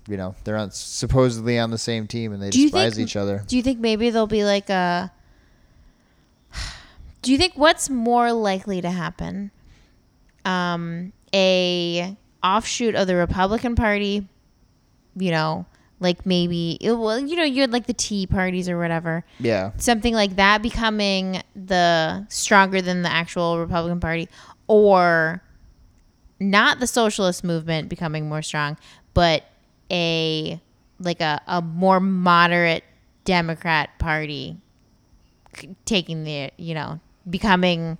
[0.09, 3.16] you know they're on, supposedly on the same team, and they Do despise think- each
[3.16, 3.44] other.
[3.46, 5.12] Do you think maybe there'll be like a?
[7.22, 9.50] Do you think what's more likely to happen?
[10.44, 14.26] Um, a offshoot of the Republican Party,
[15.16, 15.66] you know,
[16.01, 20.14] like maybe well, you know, you had like the Tea parties or whatever, Yeah, something
[20.14, 24.28] like that becoming the stronger than the actual Republican Party,
[24.66, 25.42] or
[26.40, 28.76] not the socialist movement becoming more strong,
[29.14, 29.44] but
[29.90, 30.61] a
[31.01, 32.84] like a, a more moderate
[33.24, 34.57] Democrat Party
[35.84, 37.99] taking the you know becoming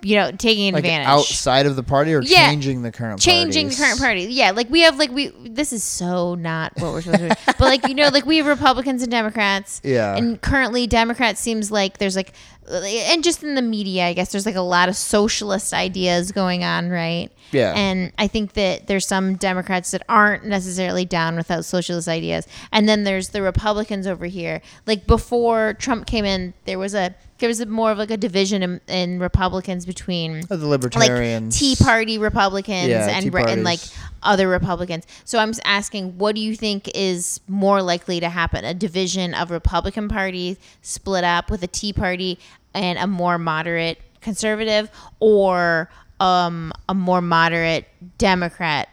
[0.00, 2.48] you know taking like advantage outside of the party or Yeah.
[2.48, 3.30] changing the current party?
[3.30, 3.78] changing parties?
[3.78, 4.22] the current party.
[4.30, 7.34] Yeah, like we have like we this is so not what we're supposed to do.
[7.46, 9.80] But like you know, like we have Republicans and Democrats.
[9.82, 10.16] Yeah.
[10.16, 12.32] And currently Democrats seems like there's like
[12.68, 16.64] and just in the media, I guess there's like a lot of socialist ideas going
[16.64, 17.30] on, right?
[17.50, 17.72] Yeah.
[17.74, 22.46] And I think that there's some Democrats that aren't necessarily down without socialist ideas.
[22.72, 24.60] And then there's the Republicans over here.
[24.86, 28.16] Like before Trump came in, there was a there was a more of like a
[28.16, 33.64] division in, in Republicans between Oh, the libertarians, like Tea Party Republicans Yeah, and and
[33.64, 33.80] like
[34.22, 35.06] other Republicans.
[35.24, 38.64] So I'm asking, what do you think is more likely to happen?
[38.64, 42.38] A division of Republican Party split up with a Tea Party
[42.78, 47.86] and a more moderate conservative, or um, a more moderate
[48.18, 48.88] Democrat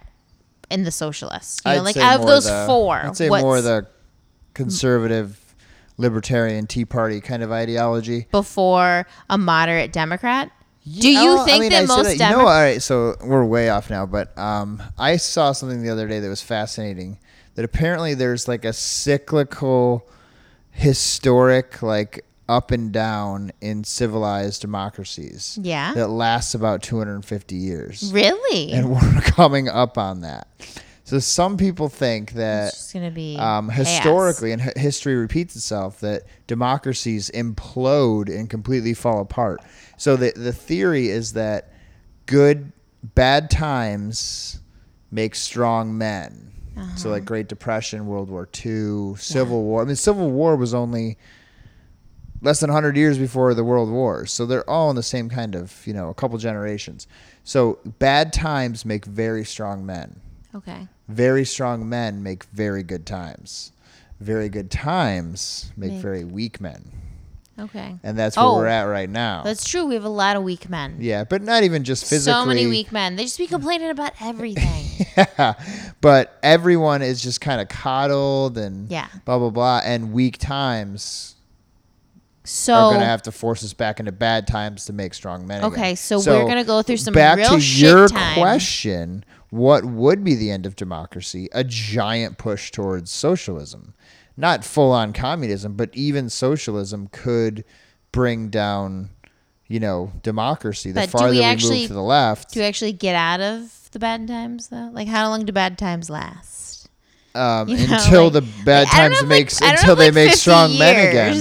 [0.69, 1.61] in the socialists?
[1.65, 3.87] You know, I'd like say out of those the- four, I'd say more the
[4.53, 5.39] conservative,
[5.97, 8.27] libertarian, Tea Party kind of ideology.
[8.31, 10.51] before a moderate Democrat?
[10.99, 13.69] Do you I think mean, that I most You know, all right, so we're way
[13.69, 17.17] off now, but um, I saw something the other day that was fascinating.
[17.55, 20.07] That apparently there's like a cyclical,
[20.71, 25.57] historic, like up and down in civilized democracies.
[25.61, 25.93] Yeah.
[25.93, 28.71] That lasts about 250 years, Really?
[28.71, 30.47] and we're coming up on that.
[31.05, 35.99] So some people think that it's gonna be um, historically, and hi- history repeats itself,
[35.99, 39.61] that democracies implode and completely fall apart.
[39.97, 41.71] So the the theory is that
[42.25, 42.71] good
[43.03, 44.59] bad times
[45.11, 46.51] make strong men.
[46.97, 49.81] So like Great Depression, World War II, Civil War.
[49.81, 51.17] I mean, Civil War was only
[52.45, 55.55] less than 100 years before the world wars so they're all in the same kind
[55.55, 57.07] of you know a couple generations
[57.43, 60.21] so bad times make very strong men
[60.55, 60.87] Okay.
[61.09, 63.73] very strong men make very good times.
[64.21, 66.81] Very good times make Make- very weak men.
[67.59, 67.95] Okay.
[68.03, 69.43] And that's where Oh, we're at right now.
[69.43, 69.85] That's true.
[69.85, 70.95] We have a lot of weak men.
[71.01, 72.39] yeah, but not even just physically.
[72.39, 73.17] So many weak men.
[73.17, 74.85] They just be complaining about everything.
[75.17, 75.53] Yeah,
[76.01, 79.07] but everyone is just kind of coddled and Yeah.
[79.25, 79.81] blah blah blah.
[79.83, 81.34] And weak times
[82.45, 85.45] So are going to have to force us back into bad times to make strong
[85.47, 85.59] men.
[85.59, 85.71] again.
[85.71, 88.35] Okay, so we're gonna go through some back real to shit your time.
[88.37, 89.25] question.
[89.49, 91.49] What would be the end of democracy?
[91.53, 93.93] A giant push towards socialism,
[94.37, 97.63] not full on communism, but even socialism could
[98.11, 99.09] bring down,
[99.67, 100.91] you know, democracy.
[100.91, 103.39] The But farther we we, actually- move to the left, do we actually get out
[103.41, 104.89] of the bad times though?
[104.91, 106.89] Like how long do bad times last?
[107.33, 110.29] um, You know, until like- the bad like, times makes like- until know they make
[110.31, 111.35] 50 strong men again.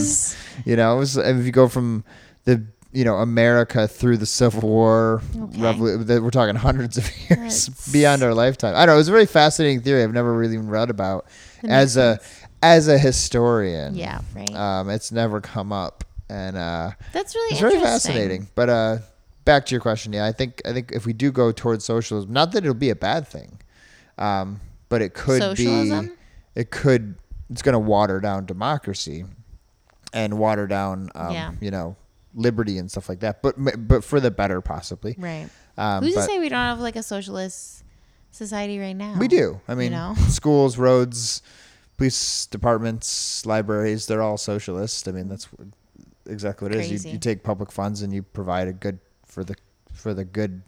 [0.64, 2.04] You know, it was, if you go from
[2.44, 5.58] the you know America through the Civil War, Okay.
[5.58, 8.74] revolu- we're talking hundreds of years That's- beyond our lifetime.
[8.76, 8.94] I don't know.
[8.94, 10.02] It was a very fascinating theory.
[10.02, 11.26] I've never really even read about
[11.62, 12.20] That as a
[12.62, 13.94] as a historian.
[13.94, 14.54] Yeah, right.
[14.54, 18.48] Um, it's never come up, and uh, That's really it's very fascinating.
[18.54, 18.98] But uh,
[19.44, 22.32] back to your question, yeah, I think I think if we do go towards socialism,
[22.32, 23.58] not that it'll be a bad thing,
[24.18, 26.06] um, but it could Socialism?
[26.06, 26.12] be,
[26.60, 27.16] it could,
[27.50, 29.24] it's going to water down democracy,
[30.14, 31.52] and water down, um, Yeah.
[31.60, 31.96] you know,
[32.34, 33.42] liberty and stuff like that.
[33.42, 33.56] But
[33.86, 35.14] but for the better, possibly.
[35.18, 35.48] Right.
[35.76, 37.84] Um, Who's to say we don't have like a socialist
[38.30, 39.16] society right now?
[39.18, 39.60] we do.
[39.68, 40.14] I mean, you know?
[40.28, 41.42] schools, roads,
[41.96, 45.06] police departments, libraries, they're all socialist.
[45.08, 45.48] I mean, that's
[46.26, 46.88] exactly what it is.
[46.88, 47.08] Crazy.
[47.08, 49.56] You, you take public funds and you provide a good for the
[49.92, 50.62] for the good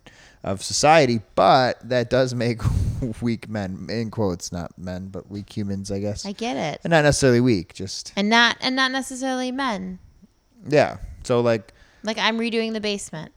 [0.46, 2.60] of society, but that does make
[3.20, 6.24] weak men in quotes, not men, but weak humans, I guess.
[6.24, 9.98] I get it, and not necessarily weak, just and not and not necessarily men.
[10.66, 10.96] yeah.
[11.24, 11.74] So like,
[12.04, 13.32] Like I'm redoing the basement.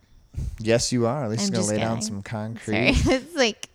[0.59, 1.23] yes, you are.
[1.25, 2.93] At least I'm you're gonna lay down some concrete.
[2.93, 3.65] Sorry, it's like.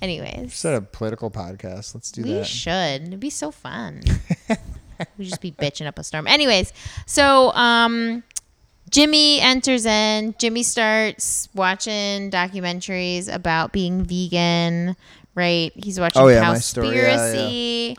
[0.00, 1.94] Anyways, Set a political podcast.
[1.94, 2.46] Let's do we that.
[2.46, 3.02] should.
[3.02, 4.00] It'd be so fun.
[5.18, 6.26] we just be bitching up a storm.
[6.26, 6.72] Anyways,
[7.04, 8.22] so um,
[8.92, 10.34] Jimmy enters in.
[10.38, 14.96] Jimmy starts watching documentaries about being vegan.
[15.34, 15.72] Right?
[15.74, 16.94] He's watching Oh, yeah, my story.
[16.94, 17.96] Yeah, Cowspiracy.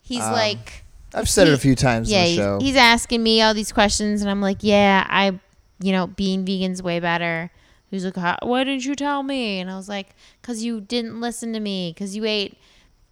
[0.00, 2.58] He's Um, like, I've said it a few times yeah, in the he's, show.
[2.60, 5.38] he's asking me all these questions, and I'm like, yeah, I,
[5.80, 7.50] you know, being vegan's way better.
[7.90, 9.60] He's like, why didn't you tell me?
[9.60, 12.56] And I was like, because you didn't listen to me, because you ate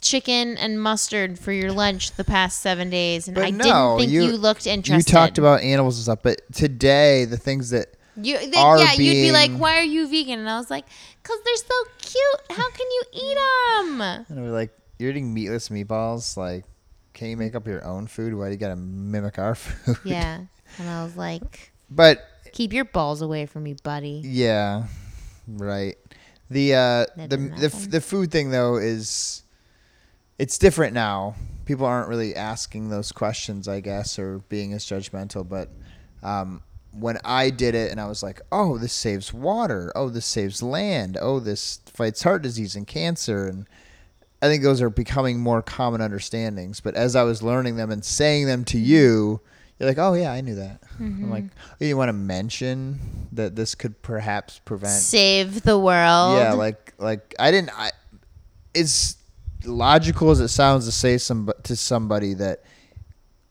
[0.00, 3.98] chicken and mustard for your lunch the past seven days, and But I no, didn't
[3.98, 5.10] think you, you- looked you interested.
[5.10, 9.32] talked about animals and stuff, but today the things that you, are yeah, you'd be
[9.32, 10.40] like, why are you vegan?
[10.40, 10.84] And I was like,
[11.22, 12.58] because they're so cute.
[12.58, 13.36] How can you eat
[13.88, 14.00] them?
[14.28, 16.36] and we're like, you're eating meatless meatballs.
[16.36, 16.64] Like,
[17.14, 18.34] can you make up your own food?
[18.34, 19.96] Why do you gotta mimic our food?
[20.04, 20.40] Yeah,
[20.78, 22.22] and I was like, But
[22.52, 24.20] keep your balls away from me, buddy.
[24.24, 24.84] yeah,
[25.48, 25.96] right.
[26.50, 27.90] The uh, the the, happen.
[27.90, 29.44] the food thing though is
[30.40, 31.34] it's different now.
[31.66, 35.46] People aren't really asking those questions, I guess, or being as judgmental.
[35.46, 35.68] But
[36.22, 36.62] um,
[36.92, 39.92] when I did it, and I was like, "Oh, this saves water.
[39.94, 41.18] Oh, this saves land.
[41.20, 43.68] Oh, this fights heart disease and cancer." And
[44.40, 46.80] I think those are becoming more common understandings.
[46.80, 49.40] But as I was learning them and saying them to you,
[49.78, 51.44] you're like, "Oh yeah, I knew that." I'm like,
[51.80, 56.38] oh, "You want to mention that this could perhaps prevent?" Save the world.
[56.38, 57.78] Yeah, like like I didn't.
[57.78, 57.90] I
[58.72, 59.16] it's
[59.64, 62.62] logical as it sounds to say some to somebody that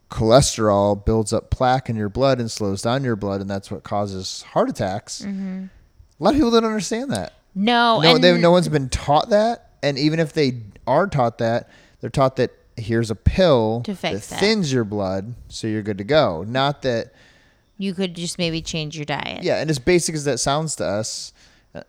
[0.10, 3.84] cholesterol builds up plaque in your blood and slows down your blood, and that's what
[3.84, 5.22] causes heart attacks.
[5.22, 5.66] Mm-hmm.
[6.20, 7.34] A lot of people don't understand that.
[7.56, 11.38] No, no, and they, no one's been taught that, and even if they are taught
[11.40, 11.70] that,
[12.02, 14.40] they're taught that here's a pill To fix that that.
[14.40, 16.44] thins your blood, so you're good to go.
[16.48, 17.14] Not that
[17.78, 19.44] you could just maybe change your diet.
[19.44, 21.34] yeah, and as basic as that sounds to us,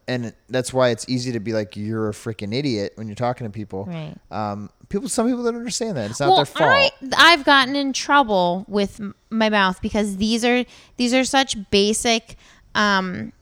[0.07, 3.47] and that's why it's easy to be like you're a freaking idiot when you're talking
[3.47, 3.87] to people.
[3.87, 4.15] Right.
[4.31, 6.11] Um, people, some people don't understand that.
[6.11, 6.71] It's not well, their fault.
[6.71, 9.01] I I've gotten in trouble with
[9.31, 10.65] my mouth because these are
[10.97, 12.37] these are such basic
[12.75, 13.33] um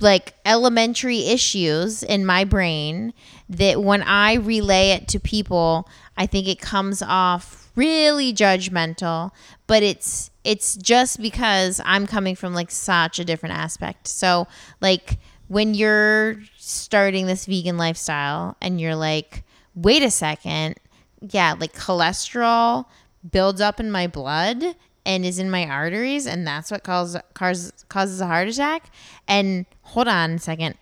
[0.00, 3.12] like elementary issues in my brain
[3.48, 9.30] that when I relay it to people, I think it comes off really judgmental,
[9.66, 14.08] but it's it's just because I'm coming from like such a different aspect.
[14.08, 14.46] So,
[14.80, 15.18] like
[15.48, 20.76] when you're starting this vegan lifestyle and you're like, "Wait a second.
[21.20, 22.86] Yeah, like cholesterol
[23.30, 24.62] builds up in my blood
[25.04, 28.90] and is in my arteries and that's what causes causes causes a heart attack."
[29.28, 30.76] And hold on a second.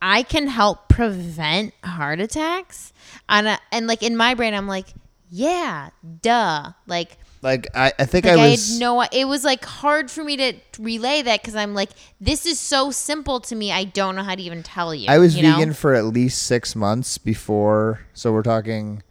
[0.00, 2.92] I can help prevent heart attacks.
[3.28, 4.86] And, uh, and like in my brain, I'm like,
[5.30, 5.90] yeah,
[6.22, 6.72] duh.
[6.86, 8.72] Like, like I, I think like I I, was.
[8.72, 12.46] had no, it was like hard for me to relay that because I'm like, this
[12.46, 13.70] is so simple to me.
[13.72, 15.08] I don't know how to even tell you.
[15.08, 15.56] I was you know?
[15.56, 18.00] vegan for at least six months before.
[18.14, 19.02] So we're talking.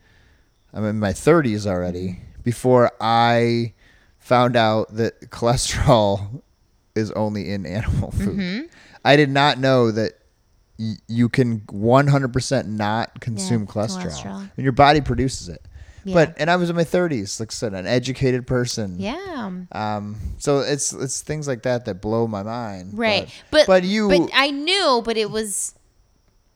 [0.73, 2.19] I'm in my 30s already.
[2.43, 3.73] Before I
[4.19, 6.41] found out that cholesterol
[6.95, 8.38] is only in animal food.
[8.38, 8.65] Mm-hmm.
[9.05, 10.13] I did not know that
[10.78, 14.11] y- you can 100% not consume Yeah, cholesterol.
[14.11, 14.51] cholesterol.
[14.55, 15.61] and your body produces it.
[16.08, 16.14] Yeah.
[16.14, 18.95] But and I was in my 30s, like I said, an educated person.
[18.99, 19.51] Yeah.
[19.72, 20.16] Um.
[20.38, 22.97] So it's it's things like that that blow my mind.
[22.97, 23.28] Right.
[23.51, 25.76] But But but you but I knew, but it was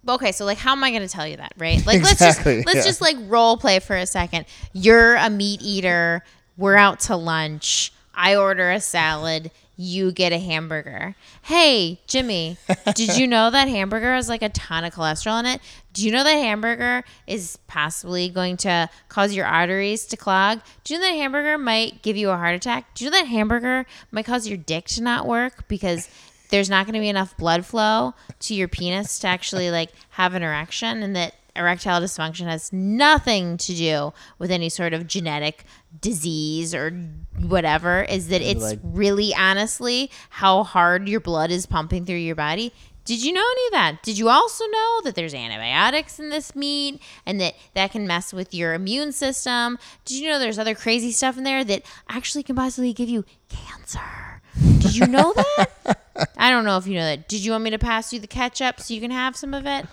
[0.08, 0.32] okay.
[0.32, 1.54] So like, how am I going to tell you that?
[1.58, 1.86] Right?
[1.86, 2.84] Like, Exactly, let's just let's yeah.
[2.84, 4.46] just like role play for a second.
[4.74, 6.24] You're a meat eater.
[6.58, 7.94] We're out to lunch.
[8.14, 9.52] I order a salad.
[9.84, 11.16] You get a hamburger.
[11.42, 12.58] Hey, Jimmy,
[12.94, 15.62] did you know that hamburger has like a ton of cholesterol in it?
[15.92, 20.62] Do you know that hamburger is possibly going to cause your arteries to clog?
[20.84, 22.94] Do you know that hamburger might give you a heart attack?
[22.94, 26.08] Do you know that hamburger might cause your dick to not work because
[26.52, 30.36] there's not going to be enough blood flow to your penis to actually like have
[30.36, 35.66] an erection and that erectile dysfunction has nothing to do with any sort of genetic
[36.00, 36.92] disease or
[37.40, 42.36] whatever is that it's like- really honestly how hard your blood is pumping through your
[42.36, 42.72] body.
[43.04, 44.04] Did you know any of that?
[44.04, 48.32] Did you also know that there's antibiotics in this meat and that that can mess
[48.32, 49.80] with your immune system?
[50.06, 53.26] Did you know there's other crazy stuff in there that actually can possibly give you
[53.50, 54.42] cancer?
[54.80, 55.98] Did you know that?
[56.38, 57.28] I don't know if you know that.
[57.28, 59.66] Did you want me to pass you the ketchup so you can have some of
[59.66, 59.88] it?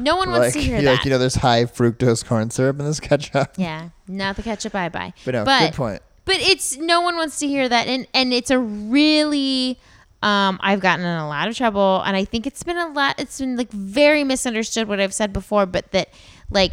[0.00, 0.96] No one wants like, to hear that.
[0.96, 3.52] like you know, there's high fructose corn syrup in this ketchup.
[3.56, 5.12] yeah, not the ketchup I buy.
[5.24, 6.02] But no, good point.
[6.24, 9.78] But it's no one wants to hear that, and and it's a really.
[10.22, 13.18] Um, I've gotten in a lot of trouble, and I think it's been a lot.
[13.18, 16.10] It's been like very misunderstood what I've said before, but that
[16.50, 16.72] like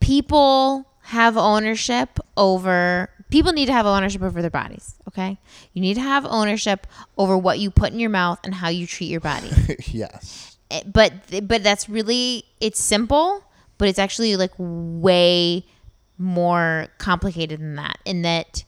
[0.00, 5.38] people have ownership over people need to have ownership over their bodies okay
[5.72, 6.86] you need to have ownership
[7.16, 9.50] over what you put in your mouth and how you treat your body
[9.86, 10.49] yes.
[10.70, 11.12] Eh, but
[11.48, 13.44] but that's really it's simple
[13.78, 15.64] but it's actually like way
[16.18, 18.64] more complicated than that in that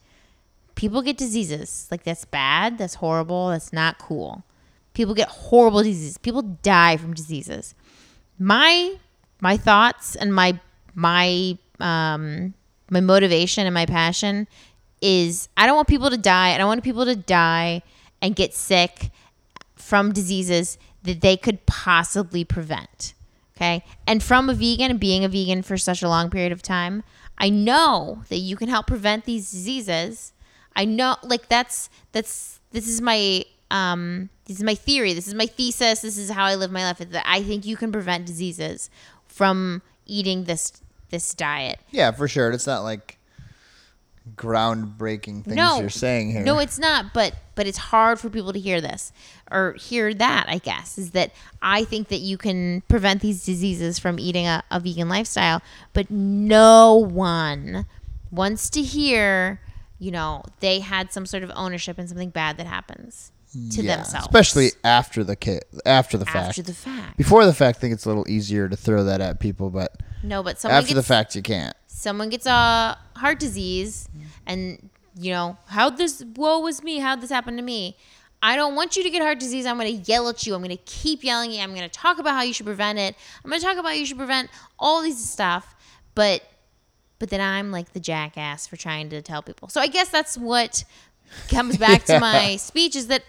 [0.75, 1.87] people get diseases.
[1.91, 4.45] Like that's bad that's horrible that's not cool.
[4.95, 6.19] People get horrible diseases.
[6.19, 7.75] People die from diseases.
[8.39, 8.97] My
[9.41, 10.59] my thoughts and my
[10.95, 12.55] my um
[12.91, 14.49] my motivation and my passion
[15.01, 16.55] is I don't want people to die.
[16.55, 17.83] I don't want people to die
[18.21, 19.11] and get sick
[19.75, 23.15] from diseases that they could possibly prevent.
[23.57, 23.85] Okay.
[24.07, 27.03] And from a vegan and being a vegan for such a long period of time,
[27.39, 30.33] I know that you can help prevent these diseases.
[30.75, 35.13] I know like that's that's this is my um this is my theory.
[35.13, 36.01] This is my thesis.
[36.01, 36.99] This is how I live my life.
[36.99, 38.91] That I think you can prevent diseases
[39.27, 40.73] from eating this
[41.11, 41.79] this diet.
[41.91, 42.51] Yeah, for sure.
[42.51, 43.19] It's not like
[44.37, 46.43] groundbreaking things no, you're saying here.
[46.43, 47.13] No, it's not.
[47.13, 49.13] But but it's hard for people to hear this
[49.51, 50.47] or hear that.
[50.49, 54.63] I guess is that I think that you can prevent these diseases from eating a,
[54.71, 55.61] a vegan lifestyle,
[55.93, 57.87] but no one
[58.31, 59.61] wants to hear.
[59.99, 63.97] You know, they had some sort of ownership in something bad that happens to Yeah,
[63.97, 65.37] themselves, especially after the
[65.87, 66.49] after the fact.
[66.49, 67.17] after the fact.
[67.19, 69.95] Before the fact, I think it's a little easier to throw that at people, but
[70.23, 71.77] No, but someone after the fact, you can't.
[71.87, 74.09] someone gets a heart disease
[74.47, 77.97] and you know how'd this woe was me how'd this happen to me.
[78.45, 79.67] I don't want you to get heart disease.
[79.67, 80.55] I'm going to yell at you.
[80.55, 81.63] I'm going to keep yelling at you.
[81.63, 83.15] I'm going to talk about how you should prevent it.
[83.45, 84.51] I'm going to talk about how you should prevent
[84.81, 85.75] all these stuff.
[86.17, 86.43] But
[87.21, 89.69] but then i'm like the jackass for trying to tell people.
[89.69, 90.83] So i guess that's what
[91.49, 93.23] comes back to my speech is that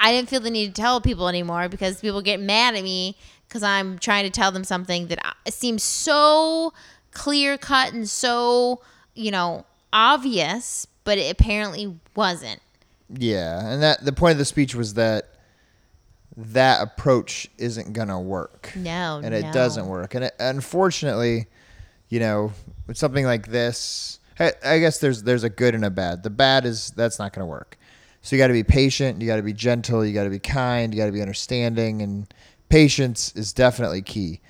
[0.00, 3.16] i didn't feel the need to tell people anymore because people get mad at me
[3.48, 6.72] because i'm trying to tell them something that uh, seems so
[7.12, 8.80] clear cut and so
[9.14, 12.60] you know obvious but it apparently wasn't
[13.08, 15.30] Yeah, and that the point of the speech was that
[16.36, 18.72] that approach isn't gonna work.
[18.76, 19.52] no and it no.
[19.52, 20.14] doesn't work.
[20.14, 21.46] And it, unfortunately,
[22.10, 22.52] you know,
[22.86, 26.22] with something like this, I, I guess there's there's a good and a bad.
[26.22, 27.76] The bad is that's not going to work.
[28.22, 29.20] So you got to be patient.
[29.20, 30.04] You got to be gentle.
[30.04, 30.92] You got to be kind.
[30.92, 32.02] You got to be understanding.
[32.02, 32.32] And
[32.68, 34.40] patience is definitely key.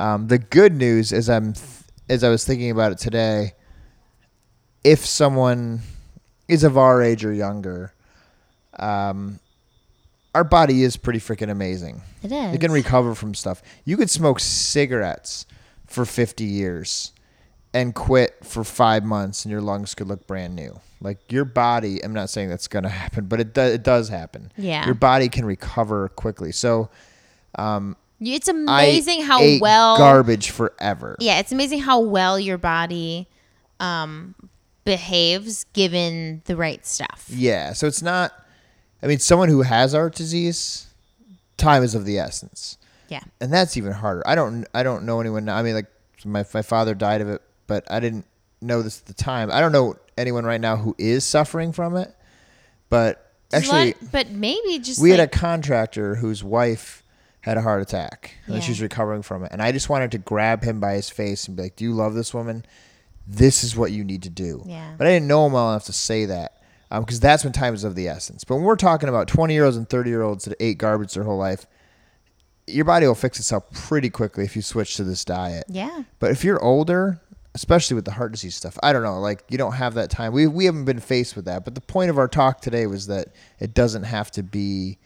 [0.00, 1.66] Um, the good news is I'm th-
[2.08, 3.52] as I was thinking about it today.
[4.82, 5.80] If someone
[6.46, 7.92] is of our age or younger,
[8.78, 9.40] um,
[10.34, 12.00] our body is pretty freaking amazing.
[12.22, 13.60] it is It can recover from stuff.
[13.84, 15.46] You could smoke cigarettes
[15.86, 17.12] for 50 years
[17.74, 20.80] and quit for five months, and your lungs could look brand new.
[21.00, 24.08] Like your body, I'm not saying that's going to happen, but it, do, it does
[24.08, 24.50] happen.
[24.56, 24.86] Yeah.
[24.86, 26.52] Your body can recover quickly.
[26.52, 26.88] So
[27.58, 31.16] um, it's I amazing how ate well garbage forever.
[31.20, 33.28] yeah it's amazing how well your body
[33.80, 34.34] um
[34.84, 37.72] behaves given the right stuff Yeah.
[37.74, 38.32] So it's not,
[39.02, 40.86] I mean, someone who has heart disease,
[41.58, 42.78] time is of the essence.
[43.08, 44.22] yeah and that's even harder.
[44.26, 45.44] I don't I don't know anyone.
[45.44, 45.86] now- I mean, like
[46.24, 48.24] my my father died of it, but I didn't
[48.60, 49.50] know this at the time.
[49.52, 52.12] I don't know anyone right now who is suffering from it.
[52.88, 57.02] But Just a lot- actually, but maybe just we had a contractor whose wife
[57.48, 58.68] had a heart attack and Yeah.
[58.68, 61.56] was recovering from it, and I just wanted to grab him by his face and
[61.56, 62.64] be like, "Do you love this woman?
[63.26, 64.94] This is what you need to do." Yeah.
[64.96, 66.52] But I didn't know him well enough to say that.
[66.90, 68.44] Um, because that's when time is of the essence.
[68.44, 71.12] But when we're talking about 20 year olds and 30 year olds that ate garbage
[71.12, 71.66] their whole life,
[72.66, 75.64] your body will fix itself pretty quickly if you switch to this diet.
[75.68, 77.20] yeah But if you're older,
[77.54, 80.32] especially with the heart disease stuff, I don't know, like you don't have that time.
[80.32, 81.62] We we haven't been faced with that.
[81.64, 83.28] But the point of our talk today was that
[83.58, 84.96] it doesn't have to be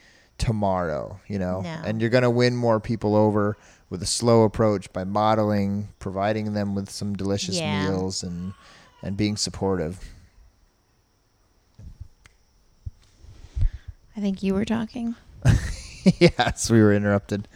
[0.42, 1.60] tomorrow, you know.
[1.60, 1.80] No.
[1.84, 3.56] And you're going to win more people over
[3.90, 7.88] with a slow approach by modeling, providing them with some delicious Yeah.
[7.88, 8.52] meals and
[9.02, 9.98] and being supportive.
[14.16, 15.14] i think you were talking
[16.20, 17.46] yes, we were interrupted.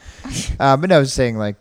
[0.58, 1.54] Uh, but no, I was saying like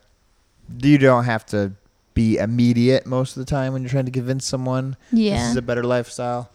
[0.81, 1.73] you don't have to
[2.15, 5.61] be immediate most of the time when you're trying to convince someone this is a
[5.61, 6.49] better lifestyle.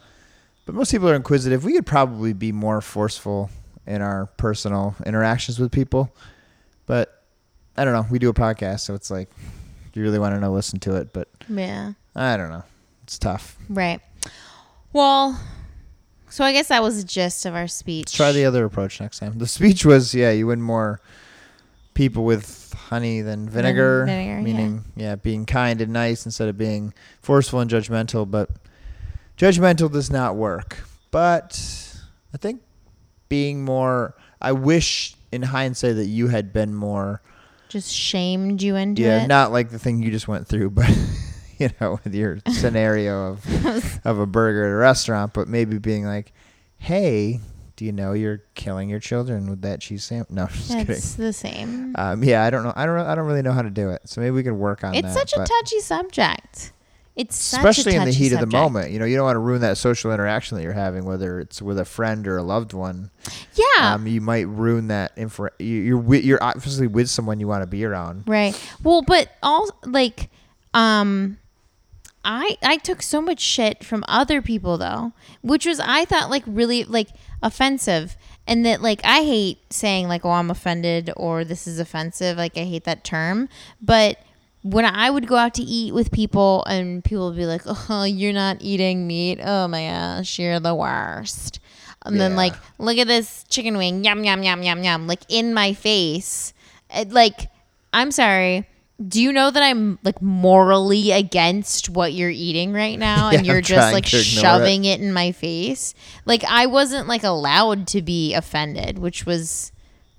[0.66, 1.64] But most people are inquisitive.
[1.64, 3.50] We could probably be more forceful
[3.90, 6.14] in our personal interactions with people.
[6.86, 7.22] But
[7.76, 8.06] I don't know.
[8.10, 9.28] We do a podcast, so it's like
[9.94, 11.12] you really want to know, listen to it.
[11.12, 12.64] But yeah I don't know.
[13.02, 13.56] It's tough.
[13.68, 14.00] Right.
[14.92, 15.38] Well,
[16.30, 18.06] So I guess that was the gist of our speech.
[18.06, 19.38] Let's try the other approach next time.
[19.38, 21.00] The speech was, yeah, you win more
[21.94, 24.40] people with honey than vinegar, vinegar, yeah.
[24.40, 25.16] meaning, yeah.
[25.16, 28.30] being kind and nice instead of being forceful and judgmental.
[28.30, 28.48] But
[29.36, 30.84] judgmental does not work.
[31.10, 32.00] But
[32.32, 32.62] I think
[33.30, 37.22] being more, I wish in hindsight that you had been more,
[37.70, 39.28] just shamed you into yeah, it.
[39.28, 40.90] not like the thing you just went through, but.
[41.60, 46.06] You know, with your scenario of of a burger at a restaurant, but maybe being
[46.06, 46.32] like,
[46.78, 47.40] "Hey,
[47.76, 50.96] do you know you're killing your children with that cheese sandwich?" No, just kidding.
[50.96, 51.94] It's the same.
[51.98, 52.72] Um, yeah, I don't know.
[52.74, 52.98] I don't.
[53.00, 54.08] I don't really know how to do it.
[54.08, 55.04] So maybe we could work on that.
[55.04, 55.28] it's that.
[55.28, 56.72] such a touchy subject.
[57.16, 58.92] It's such a especially in the heat of the moment.
[58.92, 61.60] You know, you don't want to ruin that social interaction that you're having, whether it's
[61.60, 63.10] with a friend or a loved one.
[63.54, 63.94] Yeah.
[63.94, 65.12] Um, you might ruin that.
[65.18, 68.24] You, you're you're obviously with someone you want to be around.
[68.26, 68.58] Right.
[68.82, 70.30] Well, but all like
[70.72, 71.38] um
[72.24, 76.44] I I took so much shit from other people though, which was I thought like
[76.46, 77.08] really like
[77.42, 78.16] offensive.
[78.46, 82.36] And that like I hate saying like oh I'm offended or this is offensive.
[82.36, 83.48] Like I hate that term.
[83.80, 84.18] But
[84.62, 88.04] when I would go out to eat with people and people would be like, "Oh,
[88.04, 89.40] you're not eating meat.
[89.42, 91.60] Oh my gosh, you're the worst."
[92.04, 94.04] And then like, "Look at this chicken wing.
[94.04, 96.52] Yum yum yum yum yum." Like in my face.
[96.94, 97.48] It, like
[97.92, 98.66] I'm sorry.
[99.06, 103.46] Do you know that I'm like morally against what you're eating right now Yeah, and
[103.46, 105.00] you're I'm just like shoving it.
[105.00, 105.94] in my face?
[106.26, 109.72] Like I wasn't like allowed to be offended, which was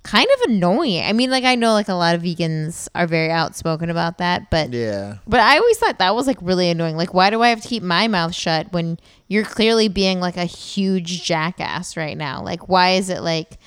[0.04, 1.04] kind of annoying.
[1.04, 4.50] I mean, like I know like a lot of vegans are very outspoken about that,
[4.50, 5.18] but Yeah.
[5.28, 6.98] but I always thought that was like really annoying.
[6.98, 8.98] Like why do I have to keep my mouth shut when
[9.28, 12.42] you're clearly being like a huge jackass right now?
[12.44, 13.58] Like why is it like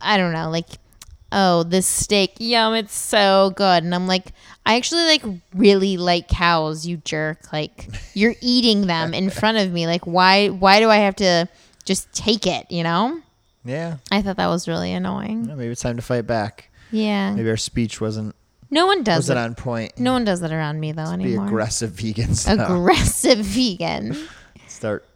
[0.00, 0.66] I don't know, like
[1.36, 3.82] oh, this steak, yum, it's so good.
[3.82, 4.28] And I'm like,
[4.64, 7.52] I actually like really like cows, you jerk.
[7.52, 9.86] Like you're eating them in front of me.
[9.86, 11.48] Like why why do I have to
[11.84, 13.20] just take it, you know?
[13.64, 13.96] Yeah.
[14.10, 15.46] I thought that was really annoying.
[15.46, 16.70] Yeah, Maybe it's time to fight back.
[16.90, 17.32] Yeah.
[17.34, 18.34] Maybe our speech wasn't
[18.70, 19.42] No one does wasn't it.
[19.42, 19.98] on point.
[19.98, 21.46] No one does it around me though Be anymore.
[21.46, 22.46] aggressive vegans.
[22.56, 22.64] now.
[22.64, 24.16] Aggressive vegan.
[24.68, 25.06] Start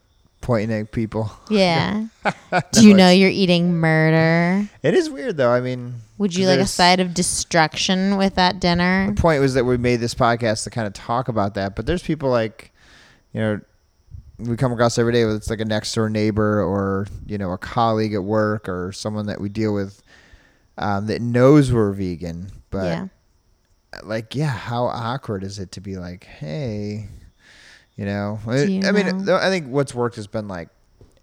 [0.40, 1.30] pointing at people.
[1.50, 2.06] Yeah.
[2.72, 4.68] Do you know you're eating murder?
[4.82, 5.50] It is weird though.
[5.50, 9.08] I mean, Would you like a there's- side of destruction with that dinner?
[9.14, 11.86] The point was that we made this podcast to kind of talk about that, but
[11.86, 12.72] there's people like,
[13.32, 13.60] you know,
[14.38, 17.52] we come across every day whether it's like a next door neighbor or you know
[17.52, 20.02] a colleague at work or someone that we deal with
[20.78, 23.06] um, that knows we're vegan, but yeah.
[24.04, 27.08] like yeah how awkward is it to be like hey
[27.96, 29.24] you know you I mean know?
[29.24, 30.68] th- i think what's worked has been like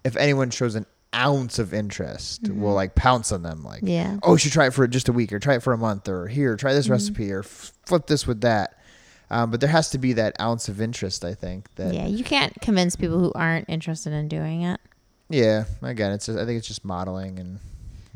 [0.03, 0.85] if anyone shows an
[1.15, 3.87] ounce of interest we'll like pounce on them like Mm-hmm.
[3.87, 4.17] Yeah.
[4.23, 6.09] oh you should try it for just a week or try it for a month
[6.09, 6.77] or here try Mm-hmm.
[6.77, 8.77] this recipe or f- flip this with that
[9.29, 12.07] um, but there has to be that ounce of interest i think that Yeah.
[12.07, 14.79] You can't convince people who aren't interested in doing it.
[15.29, 17.59] yeah again it's just, i think it's just modeling and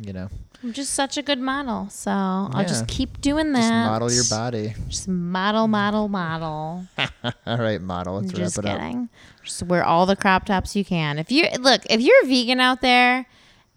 [0.01, 0.29] you know
[0.61, 1.87] I'm just such a good model.
[1.89, 3.61] So I'll just keep doing that.
[3.61, 6.85] just model your body Just model, model, model.
[7.47, 9.09] all right model let's just wrap it up kidding.
[9.41, 11.17] Just wear all the crop tops you can.
[11.17, 13.25] If you look, if you're a vegan out there,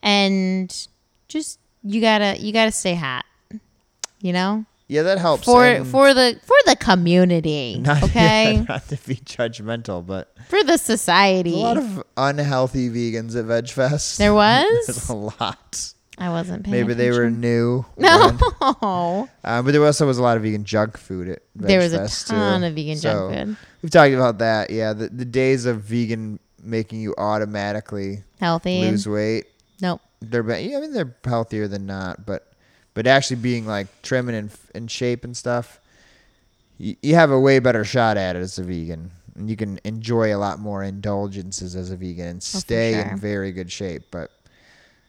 [0.02, 0.88] and
[1.28, 3.24] just you gotta you gotta stay hot.
[4.20, 7.78] You know, yeah that helps for and- for the for the community.
[7.84, 11.54] Not, okay, yeah, not to be judgmental, but for the society.
[11.54, 14.18] a lot of unhealthy vegans at VegFest.
[14.18, 15.08] there There's was.
[15.08, 15.92] a lot.
[16.18, 16.72] I wasn't paying.
[16.86, 17.84] Maybe they were new.
[17.96, 18.36] No,
[19.42, 21.66] Uh, but there also was a lot of vegan junk food at VegFest too.
[21.66, 22.66] there was a ton too.
[22.66, 23.56] of vegan So, junk food.
[23.82, 24.70] We've talked about that.
[24.70, 28.82] Yeah, the, the days of vegan making you automatically Healthy.
[28.82, 29.46] lose weight.
[29.80, 30.00] Nope.
[30.20, 32.51] They're be- yeah, I mean they're healthier than not, but
[32.94, 35.80] but actually being like trim and in, in shape and stuff,
[36.78, 39.10] you, you have a way better shot at it as a vegan.
[39.34, 43.02] And you can enjoy a lot more indulgences as a vegan and stay sure.
[43.02, 44.02] in very good shape.
[44.10, 44.30] But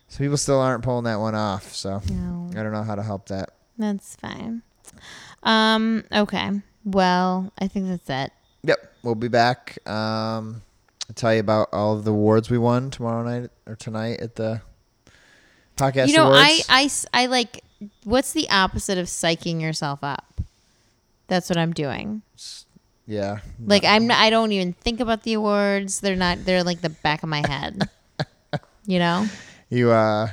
[0.08, 1.74] so people still aren't pulling that one off.
[1.74, 3.50] So No, I don't know how to help that.
[3.78, 4.62] that's fine.
[5.42, 6.06] Um.
[6.12, 6.62] Okay.
[6.86, 8.32] Well, I think that's it.
[8.64, 9.78] Yep, we'll be back.
[9.88, 10.62] Um,
[11.10, 14.36] I'll tell you about all of the awards we won tomorrow night or tonight at
[14.36, 14.62] the
[15.78, 16.66] podcast you know, I, awards.
[16.70, 17.64] I, s- I like,
[18.04, 20.42] what's the opposite of psyching yourself up?
[21.28, 22.22] That's what I'm doing.
[23.08, 26.00] yeah, Like I'm, I don't even think about the awards.
[26.00, 26.46] They're not.
[26.46, 27.90] They're like the back of my head.
[28.86, 29.26] you know,
[29.70, 30.30] you uh,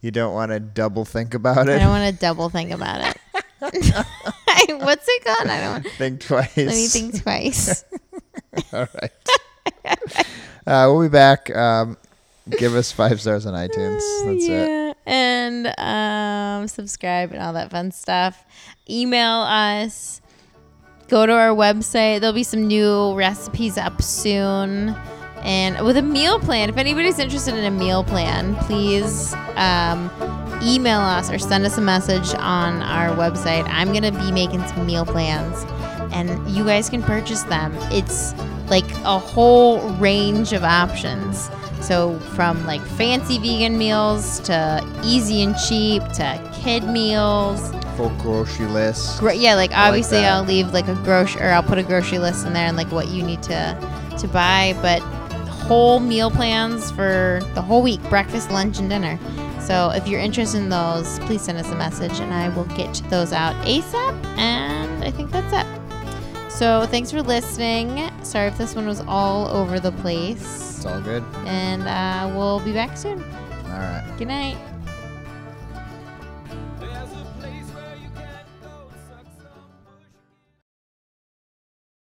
[0.00, 3.00] you don't want to double think about it I don't want to double think about
[3.00, 3.16] it.
[4.82, 5.48] what's it called?
[5.48, 5.86] I don't.
[5.94, 6.56] think twice.
[6.56, 7.84] Let me think twice.
[8.72, 9.10] All right.
[10.66, 11.54] uh, we'll be back.
[11.54, 11.96] Um,
[12.50, 14.00] give us five stars on iTunes.
[14.24, 14.96] That's it.
[15.06, 18.44] And um, subscribe and all that fun stuff.
[18.88, 20.20] Email us.
[21.08, 22.20] Go to our website.
[22.20, 24.96] There'll be some new recipes up soon.
[25.42, 30.08] And with a meal plan, if anybody's interested in a meal plan, please um,
[30.62, 33.64] email us or send us a message on our website.
[33.68, 35.64] I'm going to be making some meal plans
[36.12, 37.74] and you guys can purchase them.
[37.90, 38.34] It's
[38.68, 41.50] like a whole range of options.
[41.82, 47.72] So from like fancy vegan meals to easy and cheap to kid meals.
[47.96, 49.18] Full grocery list.
[49.20, 50.32] Gro- yeah, like I like obviously that.
[50.32, 52.90] I'll leave like a grocery or I'll put a grocery list in there and like
[52.92, 55.00] what you need to to buy, but
[55.48, 59.18] whole meal plans for the whole week, breakfast, lunch, and dinner.
[59.60, 62.94] So if you're interested in those, please send us a message and I will get
[63.10, 64.24] those out ASAP.
[64.36, 65.81] And I think that's it.
[66.62, 68.08] So thanks for listening.
[68.22, 70.76] Sorry if this one was all over the place.
[70.76, 71.24] It's all good.
[71.44, 73.20] And uh, we'll be back soon.
[73.64, 74.14] All right.
[74.16, 74.56] Good night.